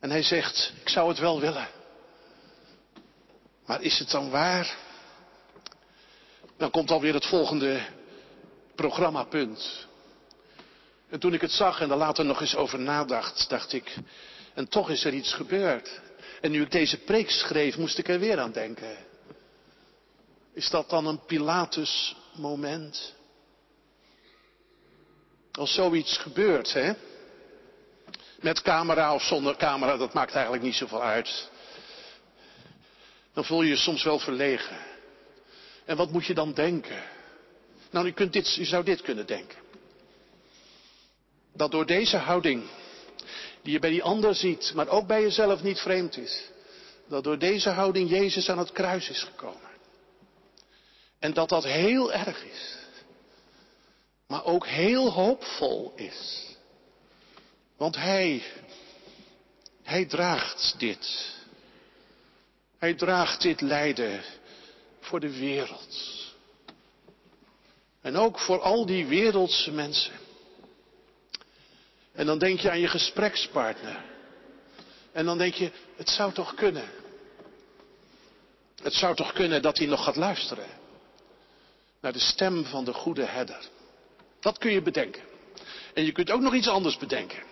En 0.00 0.10
hij 0.10 0.22
zegt, 0.22 0.72
ik 0.80 0.88
zou 0.88 1.08
het 1.08 1.18
wel 1.18 1.40
willen. 1.40 1.68
Maar 3.66 3.82
is 3.82 3.98
het 3.98 4.10
dan 4.10 4.30
waar? 4.30 4.76
Dan 6.56 6.70
komt 6.70 6.90
alweer 6.90 7.14
het 7.14 7.26
volgende 7.26 7.86
programmapunt. 8.74 9.86
En 11.08 11.20
toen 11.20 11.34
ik 11.34 11.40
het 11.40 11.52
zag 11.52 11.80
en 11.80 11.90
er 11.90 11.96
later 11.96 12.24
nog 12.24 12.40
eens 12.40 12.56
over 12.56 12.78
nadacht, 12.78 13.48
dacht 13.48 13.72
ik, 13.72 13.94
en 14.54 14.68
toch 14.68 14.90
is 14.90 15.04
er 15.04 15.12
iets 15.12 15.32
gebeurd. 15.32 16.00
En 16.40 16.50
nu 16.50 16.62
ik 16.62 16.70
deze 16.70 16.98
preek 16.98 17.30
schreef, 17.30 17.76
moest 17.76 17.98
ik 17.98 18.08
er 18.08 18.18
weer 18.18 18.38
aan 18.38 18.52
denken. 18.52 18.96
Is 20.52 20.70
dat 20.70 20.90
dan 20.90 21.06
een 21.06 21.24
Pilatus 21.24 22.16
moment? 22.32 23.15
Als 25.56 25.74
zoiets 25.74 26.16
gebeurt, 26.16 26.72
hè? 26.72 26.92
Met 28.40 28.62
camera 28.62 29.14
of 29.14 29.22
zonder 29.22 29.56
camera, 29.56 29.96
dat 29.96 30.12
maakt 30.12 30.32
eigenlijk 30.32 30.62
niet 30.62 30.74
zoveel 30.74 31.02
uit. 31.02 31.50
Dan 33.32 33.44
voel 33.44 33.62
je 33.62 33.68
je 33.68 33.76
soms 33.76 34.02
wel 34.02 34.18
verlegen. 34.18 34.76
En 35.84 35.96
wat 35.96 36.10
moet 36.10 36.26
je 36.26 36.34
dan 36.34 36.52
denken? 36.52 37.02
Nou, 37.90 38.06
je, 38.06 38.12
kunt 38.12 38.32
dit, 38.32 38.54
je 38.54 38.64
zou 38.64 38.84
dit 38.84 39.02
kunnen 39.02 39.26
denken. 39.26 39.58
Dat 41.54 41.70
door 41.70 41.86
deze 41.86 42.16
houding, 42.16 42.64
die 43.62 43.72
je 43.72 43.78
bij 43.78 43.90
die 43.90 44.02
ander 44.02 44.34
ziet, 44.34 44.72
maar 44.74 44.88
ook 44.88 45.06
bij 45.06 45.22
jezelf 45.22 45.62
niet 45.62 45.80
vreemd 45.80 46.16
is, 46.16 46.42
dat 47.08 47.24
door 47.24 47.38
deze 47.38 47.70
houding 47.70 48.10
Jezus 48.10 48.50
aan 48.50 48.58
het 48.58 48.72
kruis 48.72 49.08
is 49.08 49.22
gekomen. 49.22 49.70
En 51.18 51.32
dat 51.32 51.48
dat 51.48 51.64
heel 51.64 52.12
erg 52.12 52.44
is 52.44 52.85
maar 54.26 54.44
ook 54.44 54.66
heel 54.66 55.12
hoopvol 55.12 55.92
is. 55.96 56.46
Want 57.76 57.96
hij, 57.96 58.42
hij 59.82 60.06
draagt 60.06 60.74
dit. 60.78 61.34
Hij 62.78 62.94
draagt 62.94 63.42
dit 63.42 63.60
lijden 63.60 64.22
voor 65.00 65.20
de 65.20 65.38
wereld. 65.38 66.24
En 68.00 68.16
ook 68.16 68.38
voor 68.38 68.60
al 68.60 68.86
die 68.86 69.06
wereldse 69.06 69.70
mensen. 69.70 70.14
En 72.12 72.26
dan 72.26 72.38
denk 72.38 72.60
je 72.60 72.70
aan 72.70 72.80
je 72.80 72.88
gesprekspartner. 72.88 74.04
En 75.12 75.24
dan 75.24 75.38
denk 75.38 75.54
je, 75.54 75.70
het 75.96 76.08
zou 76.08 76.32
toch 76.32 76.54
kunnen. 76.54 76.88
Het 78.82 78.94
zou 78.94 79.14
toch 79.14 79.32
kunnen 79.32 79.62
dat 79.62 79.78
hij 79.78 79.86
nog 79.86 80.04
gaat 80.04 80.16
luisteren. 80.16 80.68
Naar 82.00 82.12
de 82.12 82.18
stem 82.18 82.64
van 82.64 82.84
de 82.84 82.92
goede 82.92 83.24
herder. 83.24 83.68
Dat 84.46 84.58
kun 84.58 84.72
je 84.72 84.82
bedenken. 84.82 85.22
En 85.94 86.04
je 86.04 86.12
kunt 86.12 86.30
ook 86.30 86.40
nog 86.40 86.54
iets 86.54 86.68
anders 86.68 86.96
bedenken. 86.96 87.42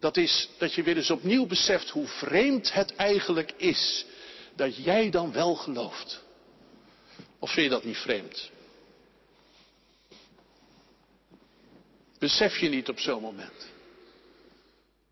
Dat 0.00 0.16
is 0.16 0.48
dat 0.58 0.74
je 0.74 0.82
weer 0.82 0.96
eens 0.96 1.10
opnieuw 1.10 1.46
beseft 1.46 1.90
hoe 1.90 2.06
vreemd 2.06 2.72
het 2.72 2.94
eigenlijk 2.94 3.52
is 3.56 4.04
dat 4.56 4.76
jij 4.76 5.10
dan 5.10 5.32
wel 5.32 5.54
gelooft. 5.54 6.22
Of 7.38 7.50
vind 7.50 7.66
je 7.66 7.72
dat 7.72 7.84
niet 7.84 7.96
vreemd? 7.96 8.50
Besef 12.18 12.58
je 12.58 12.68
niet 12.68 12.88
op 12.88 12.98
zo'n 13.00 13.22
moment 13.22 13.70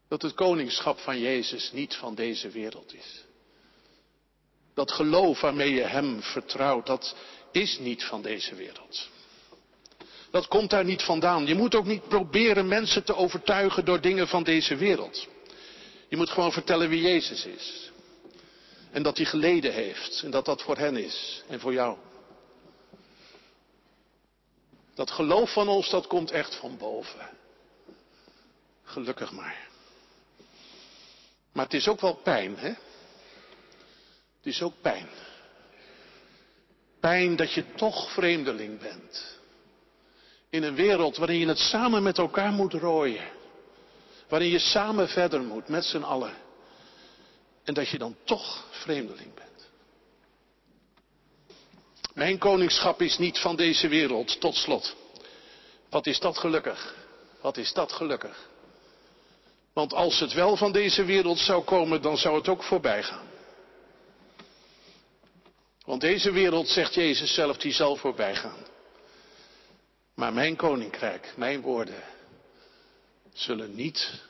dat 0.08 0.22
het 0.22 0.34
koningschap 0.34 0.98
van 0.98 1.20
Jezus 1.20 1.72
niet 1.72 1.94
van 1.94 2.14
deze 2.14 2.48
wereld 2.48 2.94
is? 2.94 3.24
Dat 4.74 4.92
geloof 4.92 5.40
waarmee 5.40 5.74
je 5.74 5.84
Hem 5.84 6.22
vertrouwt, 6.22 6.86
dat 6.86 7.16
is 7.52 7.78
niet 7.78 8.04
van 8.04 8.22
deze 8.22 8.54
wereld. 8.54 9.08
Dat 10.30 10.48
komt 10.48 10.70
daar 10.70 10.84
niet 10.84 11.02
vandaan. 11.02 11.46
Je 11.46 11.54
moet 11.54 11.74
ook 11.74 11.86
niet 11.86 12.08
proberen 12.08 12.68
mensen 12.68 13.04
te 13.04 13.16
overtuigen 13.16 13.84
door 13.84 14.00
dingen 14.00 14.28
van 14.28 14.42
deze 14.42 14.76
wereld. 14.76 15.28
Je 16.08 16.16
moet 16.16 16.30
gewoon 16.30 16.52
vertellen 16.52 16.88
wie 16.88 17.00
Jezus 17.00 17.46
is. 17.46 17.90
En 18.90 19.02
dat 19.02 19.16
hij 19.16 19.26
geleden 19.26 19.72
heeft. 19.72 20.22
En 20.24 20.30
dat 20.30 20.44
dat 20.44 20.62
voor 20.62 20.76
hen 20.76 20.96
is. 20.96 21.42
En 21.48 21.60
voor 21.60 21.72
jou. 21.72 21.96
Dat 24.94 25.10
geloof 25.10 25.52
van 25.52 25.68
ons, 25.68 25.90
dat 25.90 26.06
komt 26.06 26.30
echt 26.30 26.54
van 26.54 26.76
boven. 26.76 27.28
Gelukkig 28.84 29.32
maar. 29.32 29.68
Maar 31.52 31.64
het 31.64 31.74
is 31.74 31.88
ook 31.88 32.00
wel 32.00 32.14
pijn, 32.14 32.56
hè? 32.56 32.68
Het 34.36 34.48
is 34.54 34.62
ook 34.62 34.74
pijn. 34.80 35.08
Pijn 37.00 37.36
dat 37.36 37.52
je 37.52 37.64
toch 37.74 38.12
vreemdeling 38.12 38.78
bent. 38.78 39.39
In 40.50 40.62
een 40.62 40.74
wereld 40.74 41.16
waarin 41.16 41.38
je 41.38 41.46
het 41.46 41.58
samen 41.58 42.02
met 42.02 42.18
elkaar 42.18 42.52
moet 42.52 42.72
rooien. 42.72 43.28
Waarin 44.28 44.48
je 44.48 44.58
samen 44.58 45.08
verder 45.08 45.42
moet, 45.42 45.68
met 45.68 45.84
z'n 45.84 46.02
allen. 46.02 46.34
En 47.64 47.74
dat 47.74 47.88
je 47.88 47.98
dan 47.98 48.16
toch 48.24 48.64
vreemdeling 48.70 49.34
bent. 49.34 49.68
Mijn 52.14 52.38
koningschap 52.38 53.02
is 53.02 53.18
niet 53.18 53.38
van 53.38 53.56
deze 53.56 53.88
wereld, 53.88 54.40
tot 54.40 54.54
slot. 54.54 54.96
Wat 55.90 56.06
is 56.06 56.20
dat 56.20 56.38
gelukkig? 56.38 56.94
Wat 57.40 57.56
is 57.56 57.72
dat 57.72 57.92
gelukkig? 57.92 58.48
Want 59.72 59.94
als 59.94 60.20
het 60.20 60.32
wel 60.32 60.56
van 60.56 60.72
deze 60.72 61.04
wereld 61.04 61.38
zou 61.38 61.64
komen, 61.64 62.02
dan 62.02 62.18
zou 62.18 62.36
het 62.36 62.48
ook 62.48 62.62
voorbij 62.62 63.02
gaan. 63.02 63.28
Want 65.84 66.00
deze 66.00 66.32
wereld, 66.32 66.68
zegt 66.68 66.94
Jezus 66.94 67.34
zelf, 67.34 67.56
die 67.56 67.72
zal 67.72 67.96
voorbij 67.96 68.34
gaan. 68.34 68.66
Maar 70.14 70.32
mijn 70.32 70.56
koninkrijk, 70.56 71.32
mijn 71.36 71.60
woorden, 71.60 72.02
zullen 73.32 73.74
niet 73.74 74.22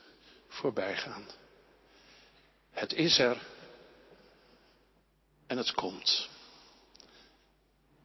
voorbij 0.49 0.97
gaan. 0.97 1.27
Het 2.71 2.93
is 2.93 3.19
er 3.19 3.43
en 5.47 5.57
het 5.57 5.73
komt. 5.73 6.29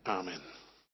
Amen. 0.03 0.54